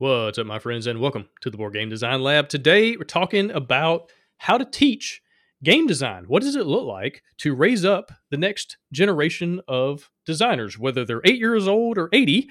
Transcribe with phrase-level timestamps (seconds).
[0.00, 2.48] What's up, my friends, and welcome to the Board Game Design Lab.
[2.48, 5.20] Today, we're talking about how to teach
[5.64, 6.26] game design.
[6.28, 11.20] What does it look like to raise up the next generation of designers, whether they're
[11.24, 12.48] eight years old or 80?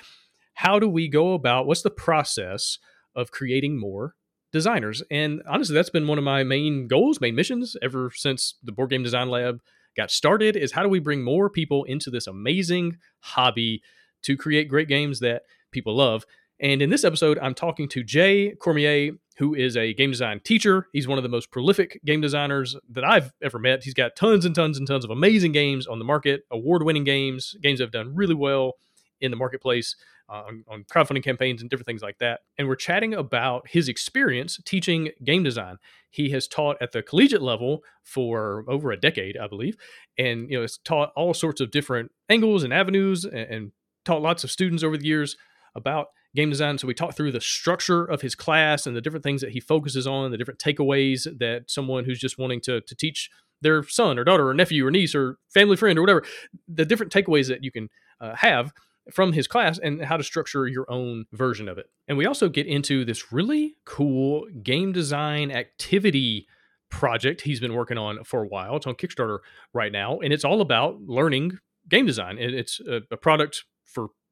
[0.56, 2.80] How do we go about what's the process
[3.16, 4.16] of creating more
[4.52, 5.02] designers?
[5.10, 8.90] And honestly, that's been one of my main goals, main missions ever since the Board
[8.90, 9.62] Game Design Lab
[9.96, 13.82] got started is how do we bring more people into this amazing hobby
[14.24, 16.26] to create great games that people love?
[16.60, 20.88] And in this episode, I'm talking to Jay Cormier, who is a game design teacher.
[20.92, 23.84] He's one of the most prolific game designers that I've ever met.
[23.84, 27.04] He's got tons and tons and tons of amazing games on the market, award winning
[27.04, 28.74] games, games that have done really well
[29.22, 29.96] in the marketplace.
[30.30, 32.42] Uh, on, on, crowdfunding campaigns and different things like that.
[32.58, 35.78] And we're chatting about his experience teaching game design.
[36.10, 39.78] He has taught at the collegiate level for over a decade, I believe,
[40.18, 43.72] and you know has taught all sorts of different angles and avenues, and, and
[44.04, 45.38] taught lots of students over the years
[45.76, 46.78] about game design.
[46.78, 49.60] So we talked through the structure of his class and the different things that he
[49.60, 53.30] focuses on, the different takeaways that someone who's just wanting to, to teach
[53.62, 56.24] their son or daughter or nephew or niece or family friend or whatever,
[56.68, 57.90] the different takeaways that you can
[58.22, 58.72] uh, have
[59.12, 61.90] from his class and how to structure your own version of it.
[62.08, 66.48] And we also get into this really cool game design activity
[66.90, 68.76] project he's been working on for a while.
[68.76, 69.40] It's on Kickstarter
[69.74, 71.60] right now, and it's all about learning
[71.90, 72.38] game design.
[72.40, 73.64] It's a, a product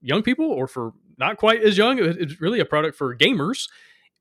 [0.02, 2.00] young people or for not quite as young.
[2.00, 3.68] It's really a product for gamers,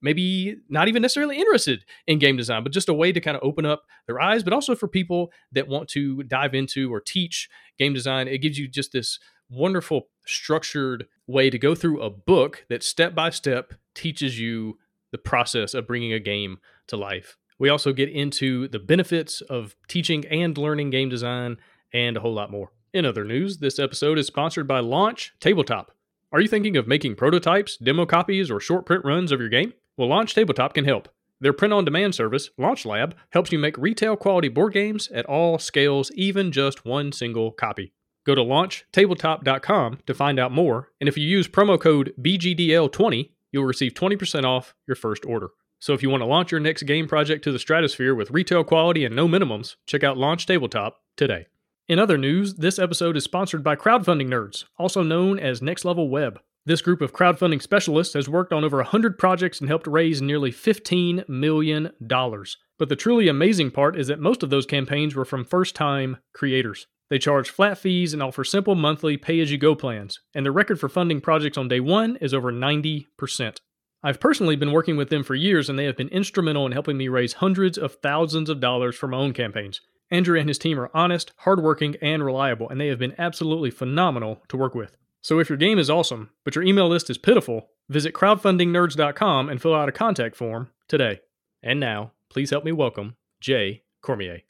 [0.00, 3.42] maybe not even necessarily interested in game design, but just a way to kind of
[3.42, 7.48] open up their eyes, but also for people that want to dive into or teach
[7.78, 8.28] game design.
[8.28, 9.19] It gives you just this
[9.50, 14.78] wonderful structured way to go through a book that step by step teaches you
[15.12, 16.58] the process of bringing a game
[16.89, 17.36] to life.
[17.58, 21.58] We also get into the benefits of teaching and learning game design
[21.92, 22.72] and a whole lot more.
[22.94, 25.90] In other news, this episode is sponsored by Launch Tabletop.
[26.30, 29.72] Are you thinking of making prototypes, demo copies, or short print runs of your game?
[29.96, 31.08] Well, Launch Tabletop can help.
[31.40, 35.26] Their print on demand service, Launch Lab, helps you make retail quality board games at
[35.26, 37.92] all scales, even just one single copy.
[38.24, 43.64] Go to launchtabletop.com to find out more, and if you use promo code BGDL20, you'll
[43.64, 45.48] receive 20% off your first order.
[45.80, 48.62] So if you want to launch your next game project to the stratosphere with retail
[48.62, 51.48] quality and no minimums, check out Launch Tabletop today.
[51.86, 56.08] In other news, this episode is sponsored by Crowdfunding Nerds, also known as Next Level
[56.08, 56.40] Web.
[56.64, 60.50] This group of crowdfunding specialists has worked on over 100 projects and helped raise nearly
[60.50, 61.90] $15 million.
[62.08, 66.17] But the truly amazing part is that most of those campaigns were from first time
[66.33, 66.86] creators.
[67.11, 70.52] They charge flat fees and offer simple monthly pay as you go plans, and the
[70.52, 73.58] record for funding projects on day one is over 90%.
[74.02, 76.96] I've personally been working with them for years, and they have been instrumental in helping
[76.96, 79.83] me raise hundreds of thousands of dollars for my own campaigns.
[80.10, 84.42] Andrew and his team are honest, hardworking, and reliable, and they have been absolutely phenomenal
[84.48, 84.96] to work with.
[85.22, 89.60] So if your game is awesome, but your email list is pitiful, visit crowdfundingnerds.com and
[89.60, 91.20] fill out a contact form today.
[91.62, 94.42] And now, please help me welcome Jay Cormier.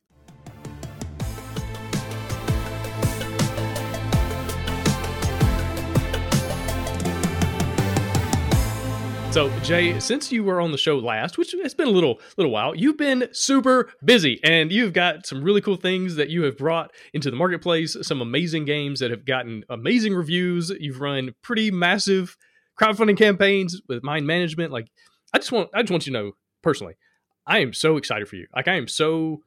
[9.35, 12.53] So, Jay, since you were on the show last, which it's been a little little
[12.53, 16.57] while, you've been super busy, and you've got some really cool things that you have
[16.57, 17.97] brought into the marketplace.
[18.03, 20.71] Some amazing games that have gotten amazing reviews.
[20.79, 22.37] You've run pretty massive
[22.81, 24.73] crowdfunding campaigns with mind management.
[24.73, 24.87] Like,
[25.33, 26.95] I just want I just want you to know personally,
[27.45, 28.47] I am so excited for you.
[28.55, 29.41] Like, I am so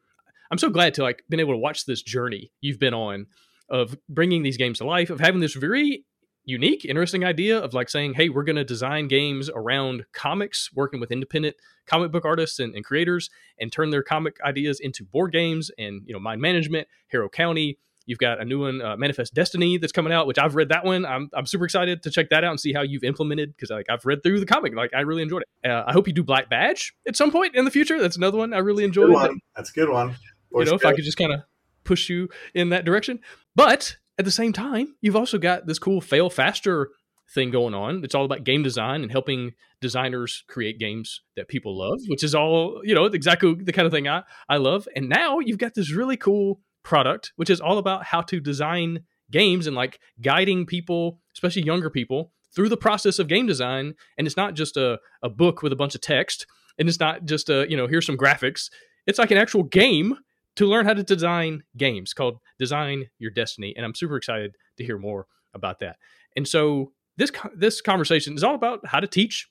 [0.52, 3.28] I'm so glad to like been able to watch this journey you've been on
[3.69, 6.04] of bringing these games to life, of having this very
[6.47, 11.00] unique, interesting idea of like saying, hey, we're going to design games around comics, working
[11.00, 15.31] with independent comic book artists and, and, creators, and turn their comic ideas into board
[15.31, 16.88] games and you know mind management.
[17.09, 17.78] Harrow County.
[18.06, 20.86] You've got a new one, uh, Manifest Destiny, that's coming out, which I've read that
[20.86, 21.06] one.
[21.06, 23.88] I'm, I'm super excited to check that out and see how you've implemented because like
[23.90, 25.69] I've read through the comic, like I really enjoyed it.
[25.69, 28.00] Uh, I hope you do Black Badge at some point in the future.
[28.00, 29.09] That's another one I really enjoyed.
[29.57, 30.16] That's a good one.
[30.53, 31.41] you know, if I could just kind of
[31.84, 33.19] push you in that direction.
[33.56, 36.90] But at the same time, you've also got this cool fail faster
[37.34, 38.04] thing going on.
[38.04, 39.52] It's all about game design and helping
[39.82, 43.92] designers create games that people love, which is all, you know, exactly the kind of
[43.92, 44.88] thing I, I love.
[44.96, 49.04] And now you've got this really cool product, which is all about how to design
[49.30, 53.94] games and like guiding people, especially younger people, through the process of game design.
[54.18, 56.48] And it's not just a, a book with a bunch of text.
[56.80, 58.70] And it's not just a, you know, here's some graphics.
[59.06, 60.18] It's like an actual game
[60.57, 63.74] to learn how to design games called Design Your Destiny.
[63.75, 65.98] And I'm super excited to hear more about that.
[66.36, 69.50] And so this this conversation is all about how to teach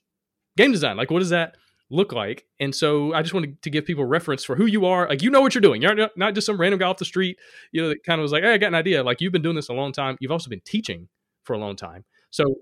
[0.56, 0.96] game design.
[0.96, 1.56] Like, what does that
[1.90, 2.46] look like?
[2.60, 5.08] And so I just wanted to give people reference for who you are.
[5.08, 5.82] Like, you know what you're doing.
[5.82, 7.38] You're not just some random guy off the street,
[7.72, 9.02] you know, that kind of was like, hey, I got an idea.
[9.02, 10.16] Like, you've been doing this a long time.
[10.20, 11.08] You've also been teaching
[11.44, 12.04] for a long time.
[12.30, 12.56] So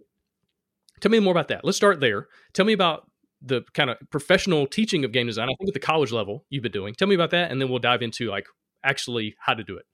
[1.00, 1.64] Tell me more about that.
[1.64, 2.28] Let's start there.
[2.52, 3.10] Tell me about
[3.44, 5.48] the kind of professional teaching of game design.
[5.48, 6.94] I think at the college level you've been doing.
[6.94, 8.46] Tell me about that, and then we'll dive into like
[8.82, 9.86] actually how to do it.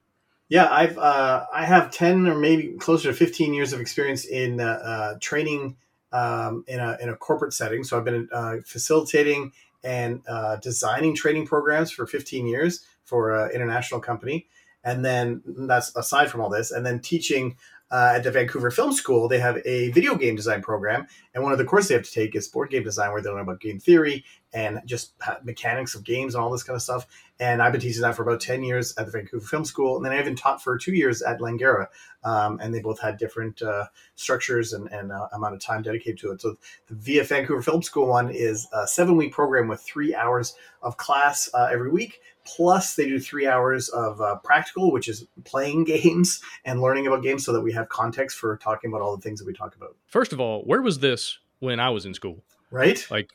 [0.49, 4.59] Yeah, I've uh, I have ten or maybe closer to fifteen years of experience in
[4.59, 5.77] uh, uh, training
[6.11, 7.83] um, in a in a corporate setting.
[7.83, 13.51] So I've been uh, facilitating and uh, designing training programs for fifteen years for an
[13.51, 14.47] international company,
[14.83, 17.55] and then that's aside from all this, and then teaching
[17.91, 21.51] uh, at the Vancouver Film School, they have a video game design program, and one
[21.51, 23.59] of the courses they have to take is board game design, where they learn about
[23.59, 25.13] game theory and just
[25.43, 27.07] mechanics of games and all this kind of stuff.
[27.39, 30.05] And I've been teaching that for about ten years at the Vancouver Film School, and
[30.05, 31.87] then I even taught for two years at Langara,
[32.23, 36.19] um, and they both had different uh, structures and, and uh, amount of time dedicated
[36.19, 36.41] to it.
[36.41, 36.55] So
[36.87, 40.97] the VF Vancouver Film School one is a seven week program with three hours of
[40.97, 45.83] class uh, every week Plus, they do three hours of uh, practical, which is playing
[45.85, 49.21] games and learning about games so that we have context for talking about all the
[49.21, 49.95] things that we talk about.
[50.07, 52.43] First of all, where was this when I was in school?
[52.71, 53.05] Right?
[53.11, 53.29] Like,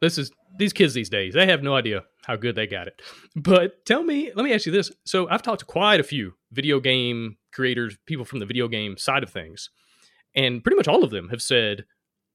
[0.00, 3.00] this is these kids these days, they have no idea how good they got it.
[3.34, 4.90] But tell me, let me ask you this.
[5.04, 8.96] So, I've talked to quite a few video game creators, people from the video game
[8.96, 9.70] side of things,
[10.34, 11.84] and pretty much all of them have said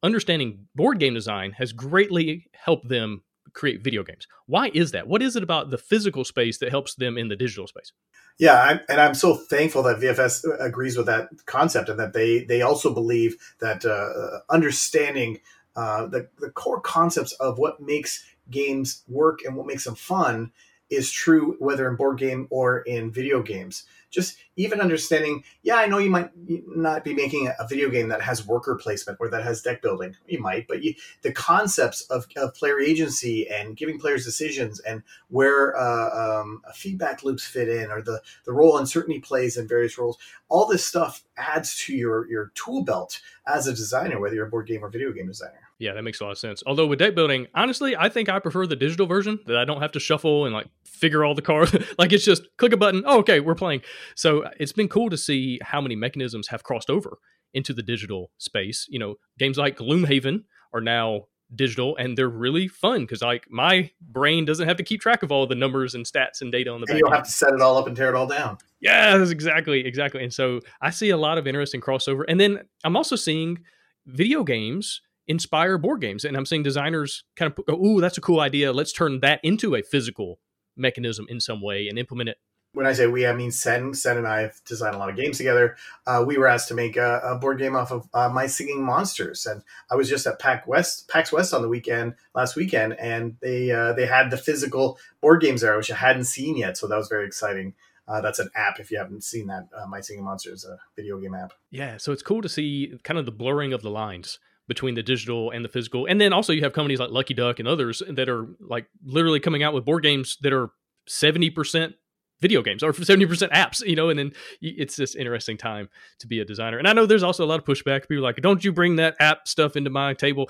[0.03, 3.23] understanding board game design has greatly helped them
[3.53, 4.27] create video games.
[4.45, 5.07] Why is that?
[5.07, 7.91] What is it about the physical space that helps them in the digital space?
[8.37, 12.43] Yeah, I'm, and I'm so thankful that VFS agrees with that concept and that they
[12.43, 15.39] they also believe that uh, understanding
[15.77, 20.51] uh, the the core concepts of what makes games work and what makes them fun
[20.89, 23.83] is true whether in board game or in video games.
[24.09, 28.21] Just even understanding yeah i know you might not be making a video game that
[28.21, 30.15] has worker placement or that has deck building.
[30.27, 35.03] You might but you, the concepts of, of, player agency and giving players decisions and
[35.27, 39.97] where uh, um, feedback loops fit in or the, the role uncertainty plays in various
[39.97, 44.47] roles all this stuff adds to your your tool belt as a designer whether you're
[44.47, 46.63] a board game or video game designer yeah, that makes a lot of sense.
[46.65, 49.81] Although with deck building, honestly, I think I prefer the digital version that I don't
[49.81, 51.75] have to shuffle and like figure all the cards.
[51.99, 53.03] like it's just click a button.
[53.05, 53.81] Oh, okay, we're playing.
[54.15, 57.19] So uh, it's been cool to see how many mechanisms have crossed over
[57.53, 58.87] into the digital space.
[58.89, 60.43] You know, games like Gloomhaven
[60.73, 61.25] are now
[61.55, 65.31] digital and they're really fun because like my brain doesn't have to keep track of
[65.31, 67.53] all the numbers and stats and data on the and you don't have to set
[67.53, 71.09] it all up and tear it all down yeah exactly exactly and so i see
[71.09, 73.57] a lot of interesting crossover and then i'm also seeing
[74.05, 76.25] video games inspire board games.
[76.25, 78.71] And I'm seeing designers kind of go, "Ooh, that's a cool idea.
[78.71, 80.39] Let's turn that into a physical
[80.75, 82.37] mechanism in some way and implement it."
[82.73, 83.93] When I say we, I mean Sen.
[83.93, 85.77] Sen and I have designed a lot of games together.
[86.05, 88.83] Uh, we were asked to make a, a board game off of uh, My Singing
[88.83, 92.93] Monsters, and I was just at PAX West, PAX West on the weekend last weekend,
[92.99, 96.77] and they uh, they had the physical board games there, which I hadn't seen yet,
[96.77, 97.73] so that was very exciting.
[98.07, 99.67] Uh, that's an app if you haven't seen that.
[99.75, 101.53] Uh, My Singing Monsters, a video game app.
[101.71, 105.03] Yeah, so it's cool to see kind of the blurring of the lines between the
[105.03, 106.05] digital and the physical.
[106.05, 109.39] And then also you have companies like Lucky Duck and others that are like literally
[109.39, 110.71] coming out with board games that are
[111.09, 111.93] 70%
[112.39, 114.31] video games or 70% apps, you know, and then
[114.61, 116.77] it's this interesting time to be a designer.
[116.77, 118.07] And I know there's also a lot of pushback.
[118.07, 120.49] People like, don't you bring that app stuff into my table?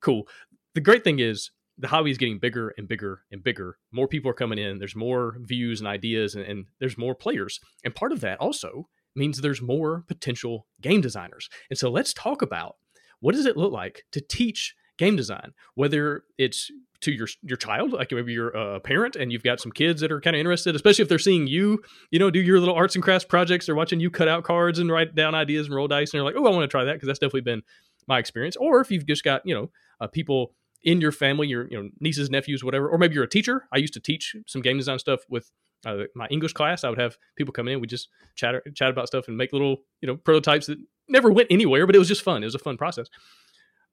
[0.00, 0.26] Cool.
[0.74, 3.78] The great thing is the hobby is getting bigger and bigger and bigger.
[3.92, 4.78] More people are coming in.
[4.78, 7.60] There's more views and ideas, and, and there's more players.
[7.84, 11.48] And part of that also means there's more potential game designers.
[11.70, 12.76] And so let's talk about
[13.20, 15.52] what does it look like to teach game design?
[15.74, 16.70] Whether it's
[17.00, 20.10] to your your child like maybe you're a parent and you've got some kids that
[20.10, 22.94] are kind of interested especially if they're seeing you you know do your little arts
[22.96, 23.66] and crafts projects.
[23.66, 26.24] They're watching you cut out cards and write down ideas and roll dice and they're
[26.24, 27.62] like oh i want to try that because that's definitely been
[28.06, 28.56] my experience.
[28.56, 29.70] Or if you've just got you know
[30.00, 33.28] uh, people in your family your you know nieces nephews whatever or maybe you're a
[33.28, 33.66] teacher.
[33.72, 35.52] I used to teach some game design stuff with
[35.86, 37.80] uh, my English class, I would have people come in.
[37.80, 41.48] We just chat chat about stuff and make little you know prototypes that never went
[41.50, 42.42] anywhere, but it was just fun.
[42.42, 43.08] It was a fun process.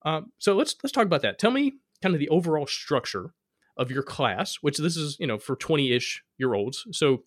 [0.04, 1.40] Um, so let's let's talk about that.
[1.40, 3.34] Tell me kind of the overall structure
[3.78, 6.86] of your class, which this is you know for twenty ish year olds.
[6.92, 7.24] So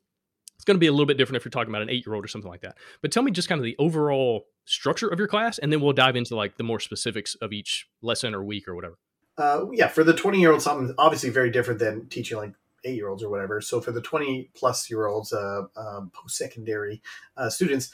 [0.57, 2.15] it's going to be a little bit different if you're talking about an eight year
[2.15, 2.77] old or something like that.
[3.01, 5.93] But tell me just kind of the overall structure of your class, and then we'll
[5.93, 8.99] dive into like the more specifics of each lesson or week or whatever.
[9.37, 12.55] Uh, yeah, for the 20 year olds, something obviously very different than teaching like
[12.89, 13.61] eight year olds or whatever.
[13.61, 17.03] So for the 20 plus year olds, uh, um, post secondary
[17.37, 17.91] uh, students,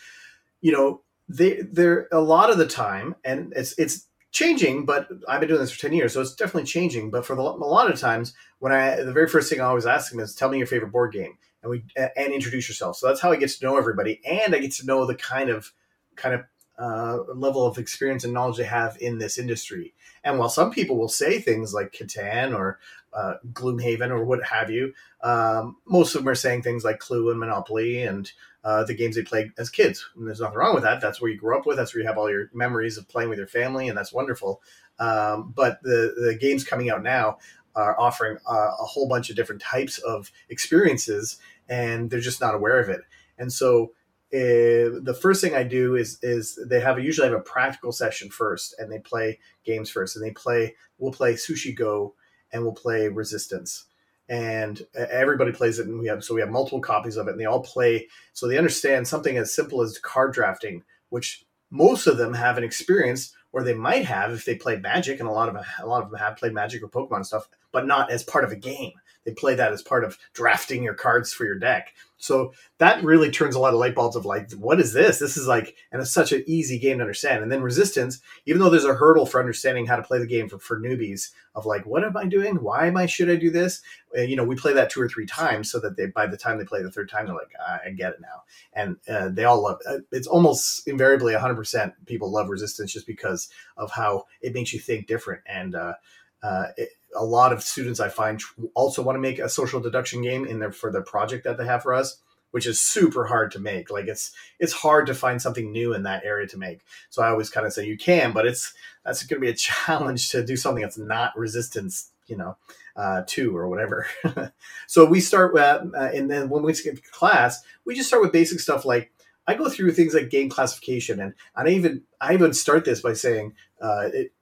[0.60, 5.40] you know, they they're a lot of the time, and it's it's changing, but I've
[5.40, 7.10] been doing this for 10 years, so it's definitely changing.
[7.10, 9.86] But for the, a lot of times, when I the very first thing I always
[9.86, 12.96] ask them is, "Tell me your favorite board game," and we and introduce yourself.
[12.96, 15.48] So that's how I get to know everybody, and I get to know the kind
[15.48, 15.72] of
[16.16, 16.44] kind of
[16.78, 19.94] uh, level of experience and knowledge they have in this industry.
[20.24, 22.80] And while some people will say things like Catan or
[23.14, 24.92] uh, Gloomhaven or what have you,
[25.22, 28.30] um, most of them are saying things like Clue and Monopoly and
[28.64, 30.04] uh, the games they played as kids.
[30.16, 31.00] And there's nothing wrong with that.
[31.00, 31.76] That's where you grew up with.
[31.76, 34.62] That's where you have all your memories of playing with your family, and that's wonderful.
[34.98, 37.38] Um, but the the games coming out now
[37.76, 42.54] are offering a, a whole bunch of different types of experiences, and they're just not
[42.54, 43.00] aware of it.
[43.38, 43.92] And so
[44.32, 47.92] uh, the first thing I do is is they have a, usually have a practical
[47.92, 52.14] session first, and they play games first, and they play we'll play Sushi Go,
[52.54, 53.84] and we'll play Resistance,
[54.28, 57.40] and everybody plays it, and we have so we have multiple copies of it, and
[57.40, 62.16] they all play, so they understand something as simple as card drafting, which most of
[62.16, 65.48] them have an experience, or they might have if they played Magic, and a lot
[65.48, 68.44] of a lot of them have played Magic or Pokemon stuff, but not as part
[68.44, 68.92] of a game.
[69.24, 71.94] They play that as part of drafting your cards for your deck.
[72.24, 75.18] So that really turns a lot of light bulbs of like, what is this?
[75.18, 77.42] This is like, and it's such an easy game to understand.
[77.42, 80.48] And then Resistance, even though there's a hurdle for understanding how to play the game
[80.48, 82.56] for, for newbies of like, what am I doing?
[82.56, 83.82] Why am I, should I do this?
[84.16, 86.36] And, you know, we play that two or three times so that they, by the
[86.38, 87.52] time they play the third time, they're like,
[87.84, 88.44] I get it now.
[88.72, 90.04] And uh, they all love it.
[90.10, 95.06] It's almost invariably 100% people love Resistance just because of how it makes you think
[95.06, 95.42] different.
[95.46, 95.94] And, uh,
[96.44, 98.40] uh, it, a lot of students I find
[98.74, 101.64] also want to make a social deduction game in there for the project that they
[101.64, 102.18] have for us,
[102.50, 103.90] which is super hard to make.
[103.90, 106.80] Like it's it's hard to find something new in that area to make.
[107.08, 108.74] So I always kind of say you can, but it's
[109.04, 109.54] that's going to be a
[109.86, 112.56] challenge to do something that's not resistance, you know,
[112.94, 114.06] uh, two or whatever.
[114.86, 118.22] so we start with, uh, and then when we get to class, we just start
[118.22, 119.12] with basic stuff like
[119.46, 123.00] I go through things like game classification, and, and I even I even start this
[123.00, 124.32] by saying uh, it,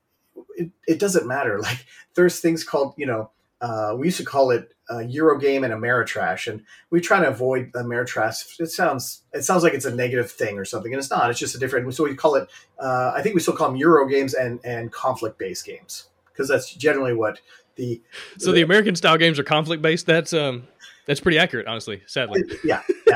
[0.57, 1.61] it, it doesn't matter.
[1.63, 3.31] Like there's things called, you know,
[3.61, 7.71] uh, we used to call it a Eurogame and Ameritrash, and we try to avoid
[7.73, 8.61] Ameritrash.
[8.61, 11.31] It sounds it sounds like it's a negative thing or something, and it's not.
[11.31, 11.95] It's just a different.
[11.95, 12.49] So we call it.
[12.79, 16.49] Uh, I think we still call them Euro games and and conflict based games because
[16.49, 17.41] that's generally what
[17.77, 18.03] the.
[18.39, 20.07] So the, the American style games are conflict based.
[20.07, 20.67] That's um
[21.07, 22.03] that's pretty accurate, honestly.
[22.07, 22.43] Sadly.
[22.65, 22.83] Yeah.
[23.07, 23.15] yeah.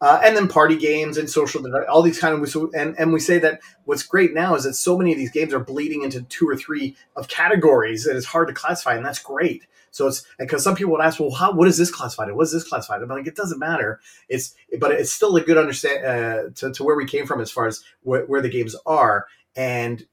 [0.00, 3.38] Uh, and then party games and social all these kind of and and we say
[3.38, 6.48] that what's great now is that so many of these games are bleeding into two
[6.48, 9.66] or three of categories that it's hard to classify and that's great.
[9.90, 12.30] So it's because some people would ask well how what is this classified?
[12.32, 13.02] What is this classified?
[13.02, 14.00] I'm like it doesn't matter.
[14.28, 17.50] It's but it's still a good understand uh, to, to where we came from as
[17.50, 19.26] far as wh- where the games are
[19.56, 20.06] and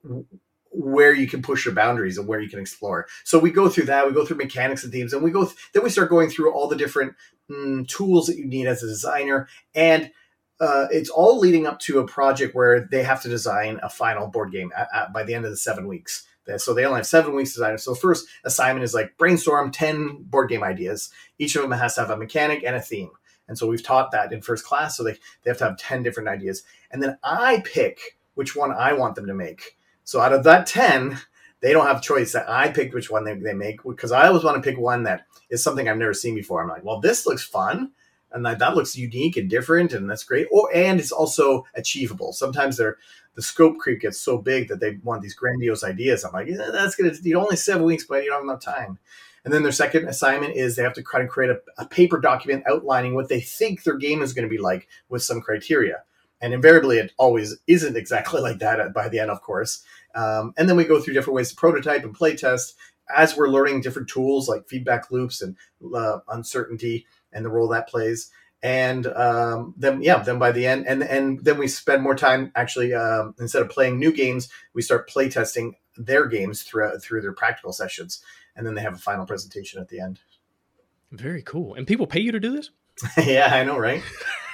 [0.78, 3.08] where you can push your boundaries and where you can explore.
[3.24, 4.06] So we go through that.
[4.06, 5.46] We go through mechanics and themes, and we go.
[5.46, 7.16] Th- then we start going through all the different
[7.50, 10.12] mm, tools that you need as a designer, and
[10.60, 14.28] uh, it's all leading up to a project where they have to design a final
[14.28, 16.26] board game at, at, by the end of the seven weeks.
[16.58, 17.78] So they only have seven weeks to design.
[17.80, 21.10] So first assignment is like brainstorm ten board game ideas.
[21.40, 23.10] Each of them has to have a mechanic and a theme.
[23.48, 24.98] And so we've taught that in first class.
[24.98, 26.64] So they, they have to have 10 different ideas.
[26.92, 29.78] And then I pick which one I want them to make.
[30.06, 31.20] So out of that 10,
[31.62, 34.44] they don't have choice that I picked which one they, they make because I always
[34.44, 36.62] want to pick one that is something I've never seen before.
[36.62, 37.92] I'm like, well, this looks fun
[38.32, 40.48] and that, that looks unique and different and that's great.
[40.52, 42.34] Or and it's also achievable.
[42.34, 42.98] Sometimes they're
[43.36, 46.24] the scope creep gets so big that they want these grandiose ideas.
[46.24, 48.98] I'm like, yeah, that's gonna you only seven weeks, but you don't have enough time.
[49.44, 52.20] And then their second assignment is they have to try to create a, a paper
[52.20, 56.04] document outlining what they think their game is going to be like with some criteria.
[56.42, 59.84] And invariably, it always isn't exactly like that by the end, of course.
[60.14, 62.76] Um, and then we go through different ways to prototype and play test
[63.16, 65.56] as we're learning different tools like feedback loops and
[65.94, 68.32] uh, uncertainty and the role that plays.
[68.64, 72.52] And um, then, yeah, then by the end, and and then we spend more time
[72.56, 77.22] actually um, instead of playing new games, we start play testing their games through through
[77.22, 78.24] their practical sessions,
[78.56, 80.20] and then they have a final presentation at the end.
[81.12, 81.76] Very cool.
[81.76, 82.72] And people pay you to do this?
[83.24, 84.02] yeah, I know, right?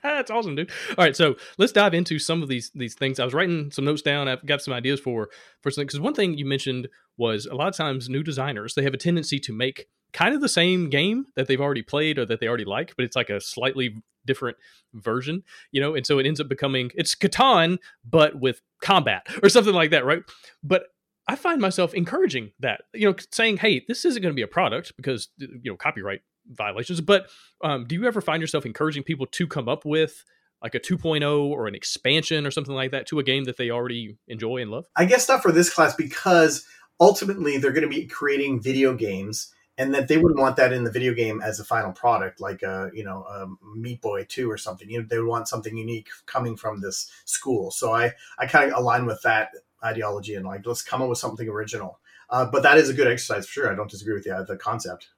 [0.02, 0.70] That's awesome, dude.
[0.90, 3.20] All right, so let's dive into some of these these things.
[3.20, 4.28] I was writing some notes down.
[4.28, 5.28] I've got some ideas for
[5.60, 8.82] for something because one thing you mentioned was a lot of times new designers they
[8.82, 12.26] have a tendency to make kind of the same game that they've already played or
[12.26, 14.56] that they already like, but it's like a slightly different
[14.94, 19.48] version, you know, and so it ends up becoming it's Catan but with combat or
[19.48, 20.22] something like that, right?
[20.62, 20.84] But
[21.28, 24.48] I find myself encouraging that, you know, saying, "Hey, this isn't going to be a
[24.48, 27.00] product because you know copyright violations.
[27.00, 27.28] But
[27.62, 30.24] um, do you ever find yourself encouraging people to come up with
[30.62, 33.70] like a 2.0 or an expansion or something like that to a game that they
[33.70, 34.86] already enjoy and love?
[34.96, 36.66] I guess not for this class because
[37.00, 40.84] ultimately they're going to be creating video games and that they wouldn't want that in
[40.84, 44.50] the video game as a final product like a you know a meat boy 2
[44.50, 48.12] or something you know they would want something unique coming from this school so i
[48.38, 49.48] i kind of align with that
[49.82, 53.06] ideology and like let's come up with something original uh, but that is a good
[53.06, 55.08] exercise for sure i don't disagree with the, the concept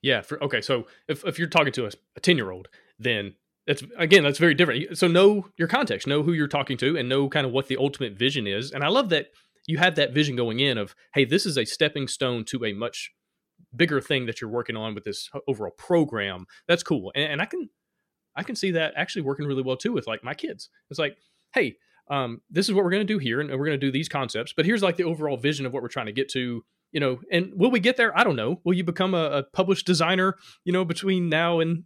[0.00, 0.22] yeah.
[0.22, 0.60] For, okay.
[0.60, 2.68] So if, if you're talking to a 10 year old,
[2.98, 3.34] then
[3.66, 4.98] It's again, that's very different.
[4.98, 7.76] So know your context, know who you're talking to, and know kind of what the
[7.76, 8.72] ultimate vision is.
[8.72, 9.26] And I love that
[9.66, 12.72] you have that vision going in of, hey, this is a stepping stone to a
[12.72, 13.10] much
[13.74, 16.46] bigger thing that you're working on with this overall program.
[16.66, 17.68] That's cool, and, and I can
[18.34, 20.68] I can see that actually working really well too with like my kids.
[20.90, 21.16] It's like,
[21.54, 21.76] hey,
[22.08, 24.08] um, this is what we're going to do here, and we're going to do these
[24.08, 24.52] concepts.
[24.52, 26.64] But here's like the overall vision of what we're trying to get to.
[26.92, 28.16] You know, and will we get there?
[28.16, 28.60] I don't know.
[28.64, 30.36] Will you become a, a published designer?
[30.64, 31.84] You know, between now and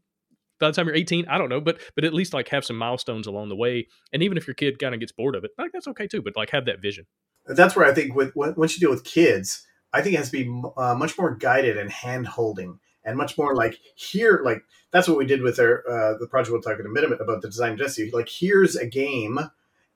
[0.58, 2.76] by the time you're 18 i don't know but but at least like have some
[2.76, 5.50] milestones along the way and even if your kid kind of gets bored of it
[5.58, 7.06] like that's okay too but like have that vision
[7.48, 10.44] that's where i think with once you deal with kids i think it has to
[10.44, 15.08] be uh, much more guided and hand holding and much more like here like that's
[15.08, 17.48] what we did with our uh, the project we'll talk in a minute about the
[17.48, 18.10] design Jesse.
[18.10, 19.38] like here's a game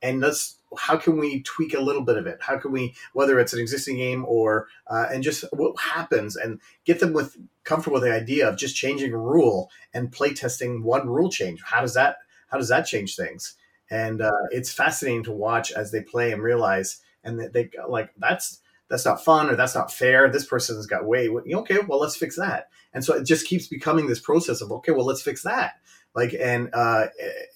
[0.02, 2.39] and let's how can we tweak a little bit of it?
[2.41, 6.61] How can we whether it's an existing game or uh, and just what happens and
[6.85, 10.83] get them with comfortable with the idea of just changing a rule and play testing
[10.83, 11.62] one rule change.
[11.62, 12.17] How does that
[12.49, 13.55] how does that change things?
[13.91, 18.12] And uh, it's fascinating to watch as they play and realize and they, they like
[18.19, 20.29] that's that's not fun or that's not fair.
[20.29, 22.69] This person's got way okay well let's fix that.
[22.93, 25.75] And so it just keeps becoming this process of okay well let's fix that
[26.14, 27.07] like and uh,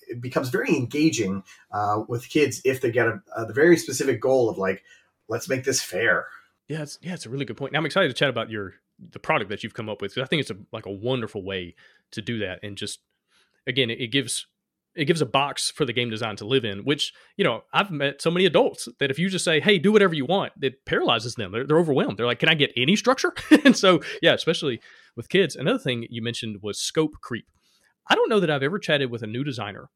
[0.08, 1.42] it becomes very engaging
[1.72, 4.82] uh, with kids if they get a, a, the very specific goal of like
[5.28, 6.26] let's make this fair.
[6.68, 7.72] Yeah it's yeah it's a really good point.
[7.72, 8.74] Now i'm excited to chat about your
[9.10, 11.42] the product that you've come up with because i think it's a like a wonderful
[11.42, 11.74] way
[12.12, 13.00] to do that and just
[13.66, 14.46] again it, it gives
[14.94, 17.90] it gives a box for the game design to live in which you know i've
[17.90, 20.84] met so many adults that if you just say hey do whatever you want it
[20.84, 21.52] paralyzes them.
[21.52, 22.16] They're, they're overwhelmed.
[22.16, 23.32] They're like can i get any structure?
[23.64, 24.80] And so yeah especially
[25.16, 25.56] with kids.
[25.56, 27.46] Another thing you mentioned was scope creep
[28.08, 29.88] I don't know that I've ever chatted with a new designer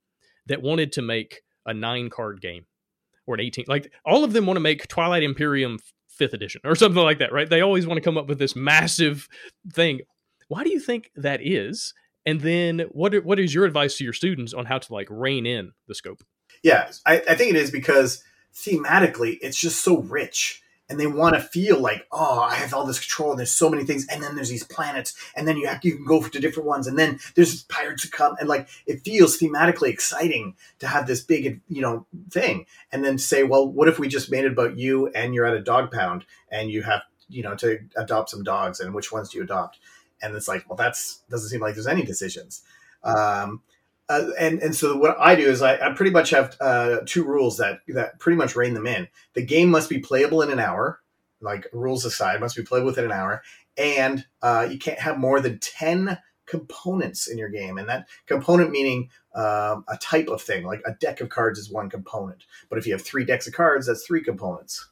[0.46, 2.66] that wanted to make a nine card game
[3.26, 3.66] or an 18.
[3.68, 7.32] Like all of them want to make Twilight Imperium fifth edition or something like that,
[7.32, 7.48] right?
[7.48, 9.28] They always want to come up with this massive
[9.72, 10.00] thing.
[10.48, 11.94] Why do you think that is?
[12.26, 15.46] And then what what is your advice to your students on how to like rein
[15.46, 16.22] in the scope?
[16.62, 18.22] Yeah, I, I think it is because
[18.54, 22.86] thematically it's just so rich and they want to feel like, oh, I have all
[22.86, 25.66] this control, and there's so many things, and then there's these planets, and then you
[25.66, 28.68] have you can go to different ones, and then there's pirates who come, and like
[28.86, 33.68] it feels thematically exciting to have this big, you know, thing, and then say, well,
[33.68, 36.70] what if we just made it about you, and you're at a dog pound, and
[36.70, 39.78] you have, you know, to adopt some dogs, and which ones do you adopt?
[40.22, 42.62] And it's like, well, that's doesn't seem like there's any decisions.
[43.04, 43.62] Um,
[44.08, 47.24] uh, and and so what I do is I, I pretty much have uh, two
[47.24, 49.08] rules that that pretty much rein them in.
[49.34, 51.00] The game must be playable in an hour,
[51.40, 53.42] like rules aside, must be played within an hour,
[53.76, 57.76] and uh, you can't have more than ten components in your game.
[57.76, 61.70] And that component meaning um, a type of thing, like a deck of cards is
[61.70, 62.44] one component.
[62.70, 64.88] But if you have three decks of cards, that's three components.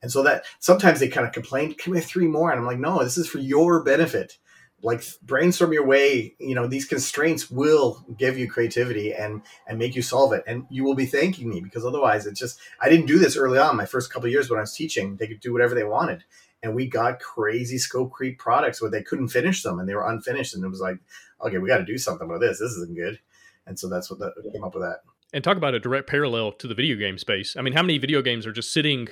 [0.00, 2.50] And so that sometimes they kind of complain, can we have three more?
[2.50, 4.38] And I'm like, no, this is for your benefit
[4.82, 9.94] like brainstorm your way you know these constraints will give you creativity and and make
[9.94, 10.42] you solve it.
[10.46, 13.58] And you will be thanking me because otherwise it's just i didn't do this early
[13.58, 16.24] on my first couple years when i was teaching they could do whatever they wanted.
[16.64, 20.08] And we got crazy scope creep products where they couldn't finish them and they were
[20.08, 20.54] unfinished.
[20.54, 20.98] And it was like
[21.44, 22.58] okay we got to do something about this.
[22.58, 23.20] This isn't good.
[23.66, 24.98] And so that's what the, came up with that.
[25.32, 27.56] And talk about a direct parallel to the video game space.
[27.56, 29.08] I mean how many video games are just sitting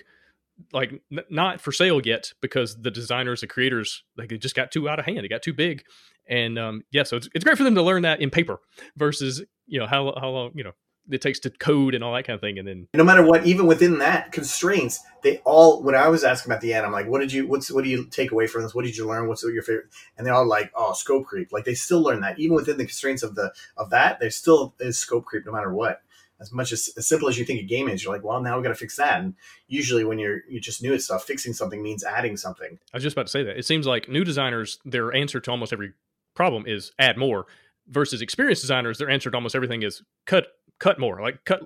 [0.72, 4.70] like n- not for sale yet because the designers, the creators, like they just got
[4.70, 5.24] too out of hand.
[5.24, 5.84] It got too big,
[6.28, 8.58] and um, yeah, so it's it's great for them to learn that in paper
[8.96, 10.72] versus you know how how long you know
[11.10, 12.58] it takes to code and all that kind of thing.
[12.58, 16.52] And then no matter what, even within that constraints, they all when I was asking
[16.52, 18.62] at the end, I'm like, what did you what's what do you take away from
[18.62, 18.74] this?
[18.74, 19.28] What did you learn?
[19.28, 19.86] What's your favorite?
[20.16, 21.52] And they're all like, oh, scope creep.
[21.52, 24.74] Like they still learn that even within the constraints of the of that, there still
[24.80, 26.02] is scope creep no matter what
[26.40, 28.56] as much as, as simple as you think a game is, you're like, well, now
[28.56, 29.20] we've got to fix that.
[29.20, 29.34] And
[29.68, 32.78] usually, when you're you just new at stuff, fixing something means adding something.
[32.92, 33.58] I was just about to say that.
[33.58, 35.92] It seems like new designers, their answer to almost every
[36.34, 37.46] problem is add more,
[37.88, 40.46] versus experienced designers, their answer to almost everything is cut
[40.78, 41.62] cut more, like cut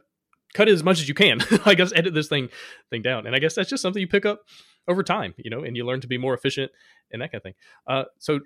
[0.54, 1.40] cut as much as you can.
[1.64, 2.48] I guess edit this thing
[2.90, 3.26] thing down.
[3.26, 4.42] And I guess that's just something you pick up
[4.88, 6.70] over time, you know, and you learn to be more efficient
[7.12, 7.54] and that kind of thing.
[7.86, 8.40] Uh, so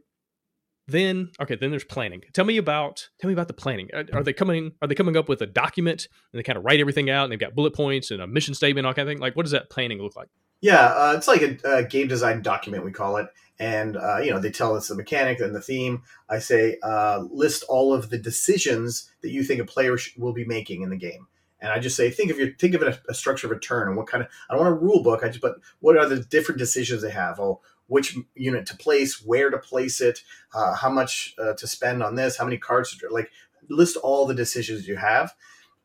[0.88, 2.22] then okay then there's planning.
[2.32, 3.88] Tell me about tell me about the planning.
[4.12, 6.80] Are, they coming are they coming up with a document and they kind of write
[6.80, 9.20] everything out and they've got bullet points and a mission statement all kind of thing?
[9.20, 10.28] Like what does that planning look like?
[10.60, 13.28] Yeah uh, it's like a, a, game design document we call it.
[13.60, 16.02] And uh, you know they tell us the mechanic and the theme.
[16.28, 20.32] I say uh, list all of the decisions that you think a player sh- will
[20.32, 21.26] be making in the game.
[21.60, 23.58] And I just say, think of your think of it a, a structure of a
[23.58, 25.24] turn and what kind of I don't want a rule book.
[25.24, 27.40] I just but what are the different decisions they have?
[27.40, 30.20] Oh, which unit to place, where to place it,
[30.54, 33.30] uh, how much uh, to spend on this, how many cards, to, like
[33.68, 35.34] list all the decisions you have.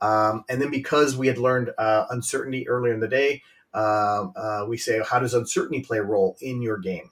[0.02, 3.42] Um, and then because we had learned uh, uncertainty earlier in the day,
[3.74, 7.10] um, uh, we say, how does uncertainty play a role in your game?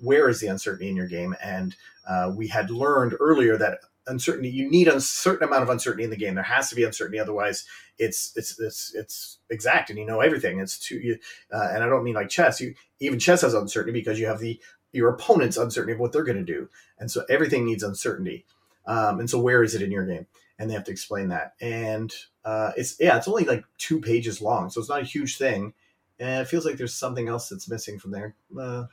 [0.00, 1.34] Where is the uncertainty in your game?
[1.42, 1.76] And
[2.08, 4.50] uh, we had learned earlier that uncertainty.
[4.50, 6.34] You need a certain amount of uncertainty in the game.
[6.34, 7.64] There has to be uncertainty, otherwise
[7.98, 10.60] it's it's it's it's exact, and you know everything.
[10.60, 11.18] It's too, you,
[11.52, 12.60] uh, and I don't mean like chess.
[12.60, 14.60] You even chess has uncertainty because you have the
[14.92, 18.44] your opponent's uncertainty of what they're going to do, and so everything needs uncertainty.
[18.86, 20.26] Um, and so where is it in your game?
[20.58, 21.54] And they have to explain that.
[21.60, 22.12] And
[22.44, 25.74] uh, it's yeah, it's only like two pages long, so it's not a huge thing.
[26.18, 28.36] And it feels like there's something else that's missing from there.
[28.58, 28.84] Uh,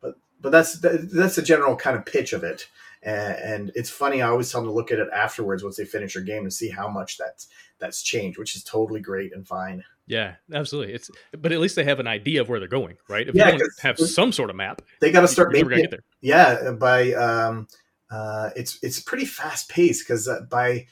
[0.00, 2.68] but but that's that's the general kind of pitch of it.
[3.02, 4.22] And, and, it's funny.
[4.22, 6.50] I always tell them to look at it afterwards once they finish their game to
[6.50, 7.46] see how much that's
[7.78, 9.84] that's changed, which is totally great and fine.
[10.08, 10.94] Yeah, absolutely.
[10.94, 13.28] It's but at least they have an idea of where they're going, right?
[13.28, 15.76] If yeah, you don't have some sort of map, they got to start making it,
[15.82, 16.04] get there.
[16.20, 17.68] Yeah, by um,
[18.10, 20.86] uh, it's it's pretty fast paced because uh, by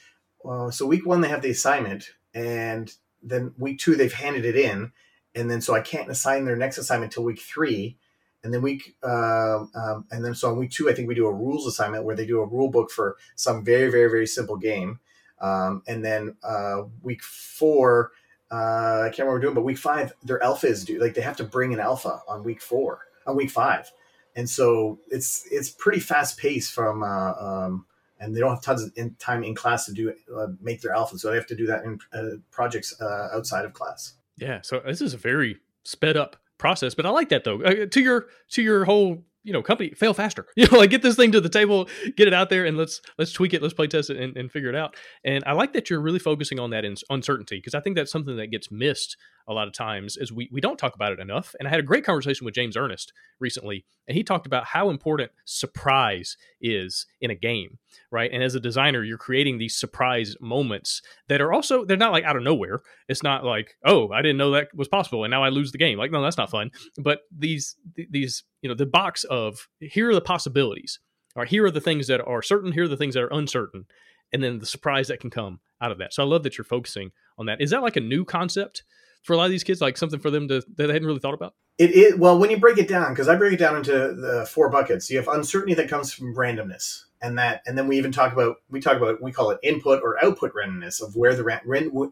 [0.47, 2.93] uh, so week one they have the assignment, and
[3.23, 4.91] then week two they've handed it in,
[5.33, 7.97] and then so I can't assign their next assignment till week three,
[8.43, 11.27] and then week uh, um, and then so on week two I think we do
[11.27, 14.57] a rules assignment where they do a rule book for some very very very simple
[14.57, 14.99] game,
[15.41, 18.11] um, and then uh, week four
[18.49, 20.99] uh, I can't remember doing, but week five, their alpha is due.
[20.99, 23.91] Like they have to bring an alpha on week four, on week five,
[24.35, 27.03] and so it's it's pretty fast paced from.
[27.03, 27.85] Uh, um,
[28.19, 30.93] and they don't have tons of in, time in class to do uh, make their
[30.93, 34.13] alpha, so they have to do that in uh, projects uh, outside of class.
[34.37, 37.61] Yeah, so this is a very sped up process, but I like that though.
[37.61, 40.45] Uh, to your to your whole you know company fail faster.
[40.57, 43.01] You know like get this thing to the table get it out there and let's
[43.17, 44.95] let's tweak it let's play test it and, and figure it out.
[45.23, 48.11] And i like that you're really focusing on that in uncertainty because i think that's
[48.11, 49.15] something that gets missed
[49.47, 51.55] a lot of times is we, we don't talk about it enough.
[51.59, 54.89] And i had a great conversation with james ernest recently and he talked about how
[54.89, 57.77] important surprise is in a game
[58.11, 58.31] right?
[58.31, 62.23] And as a designer you're creating these surprise moments that are also they're not like
[62.23, 62.81] out of nowhere.
[63.07, 65.77] It's not like oh i didn't know that was possible and now i lose the
[65.77, 65.97] game.
[65.97, 66.71] Like no that's not fun.
[66.97, 67.75] But these
[68.09, 70.99] these you know the box of here are the possibilities.
[71.35, 73.85] Or here are the things that are certain here are the things that are uncertain
[74.33, 76.13] and then the surprise that can come out of that.
[76.13, 77.61] So i love that you're focusing on that.
[77.61, 78.83] Is that like a new concept
[79.23, 81.19] for a lot of these kids like something for them to that they hadn't really
[81.19, 81.53] thought about?
[81.77, 84.47] It is well when you break it down because i break it down into the
[84.49, 88.11] four buckets you have uncertainty that comes from randomness and that and then we even
[88.11, 91.43] talk about we talk about we call it input or output randomness of where the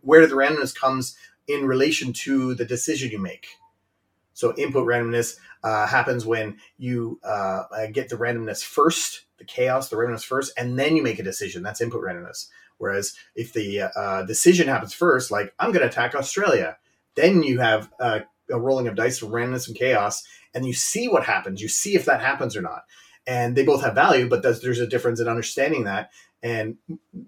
[0.04, 3.48] where the randomness comes in relation to the decision you make
[4.36, 9.90] so input randomness uh, happens when you uh, uh, get the randomness first, the chaos,
[9.90, 11.64] the randomness first, and then you make a decision.
[11.64, 12.50] That's input randomness.
[12.78, 16.78] Whereas if the uh, decision happens first, like I'm going to attack Australia,
[17.16, 18.20] then you have uh,
[18.52, 21.62] a rolling of dice randomness and chaos, and you see what happens.
[21.62, 22.84] You see if that happens or not.
[23.26, 26.12] And they both have value, but there's a difference in understanding that.
[26.44, 26.76] And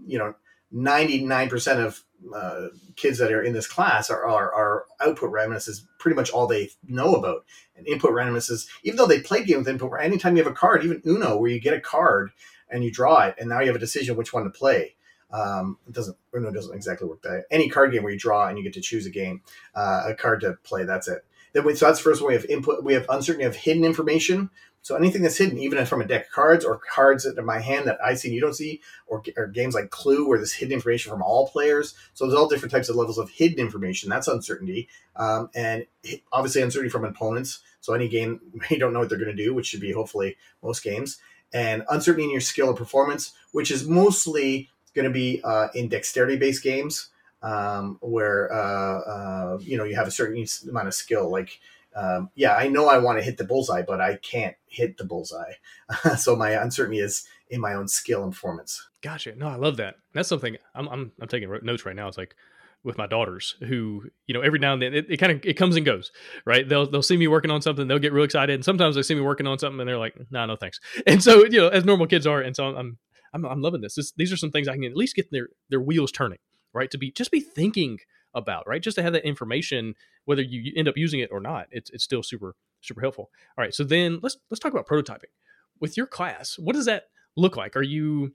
[0.05, 0.35] you know,
[0.73, 5.85] 99% of uh, kids that are in this class are, are, are, output randomness is
[5.99, 7.45] pretty much all they know about.
[7.75, 10.55] And input randomness is, even though they play games with input, anytime you have a
[10.55, 12.31] card, even Uno, where you get a card
[12.69, 14.95] and you draw it, and now you have a decision which one to play.
[15.31, 17.45] Um, it doesn't Uno doesn't exactly work that.
[17.51, 19.41] Any card game where you draw and you get to choose a game,
[19.75, 20.85] uh, a card to play.
[20.85, 21.23] That's it.
[21.53, 22.29] Then we, so that's first one.
[22.29, 22.83] We have input.
[22.83, 24.49] We have uncertainty of hidden information.
[24.81, 27.59] So anything that's hidden, even from a deck of cards or cards that in my
[27.59, 30.53] hand that I see and you don't see, or, or games like Clue, where there's
[30.53, 31.93] hidden information from all players.
[32.13, 34.09] So there's all different types of levels of hidden information.
[34.09, 34.87] That's uncertainty,
[35.17, 35.85] um, and
[36.31, 37.59] obviously uncertainty from opponents.
[37.81, 40.37] So any game you don't know what they're going to do, which should be hopefully
[40.63, 41.19] most games,
[41.53, 45.89] and uncertainty in your skill or performance, which is mostly going to be uh, in
[45.89, 47.09] dexterity-based games,
[47.41, 51.59] um, where uh, uh, you know you have a certain amount of skill, like
[51.97, 55.05] um, yeah, I know I want to hit the bullseye, but I can't hit the
[55.05, 55.53] bullseye.
[56.17, 58.87] so my uncertainty is in my own skill and performance.
[59.01, 59.35] Gotcha.
[59.35, 59.95] No, I love that.
[60.13, 62.07] That's something I'm, I'm, I'm taking notes right now.
[62.07, 62.35] It's like
[62.83, 65.55] with my daughters who, you know, every now and then it, it kind of, it
[65.55, 66.11] comes and goes,
[66.45, 66.69] right?
[66.69, 67.87] They'll, they'll see me working on something.
[67.87, 68.53] They'll get real excited.
[68.53, 70.79] And sometimes they see me working on something and they're like, nah, no, thanks.
[71.07, 72.41] And so, you know, as normal kids are.
[72.41, 72.99] And so I'm,
[73.33, 73.95] I'm, I'm loving this.
[73.95, 74.11] this.
[74.11, 76.39] These are some things I can at least get their, their wheels turning,
[76.73, 76.91] right?
[76.91, 77.99] To be, just be thinking
[78.37, 78.81] about, right?
[78.81, 79.95] Just to have that information,
[80.25, 83.29] whether you end up using it or not, it's it's still super super helpful.
[83.57, 85.31] All right, so then let's let's talk about prototyping
[85.79, 86.57] with your class.
[86.57, 87.03] What does that
[87.35, 87.75] look like?
[87.75, 88.33] Are you,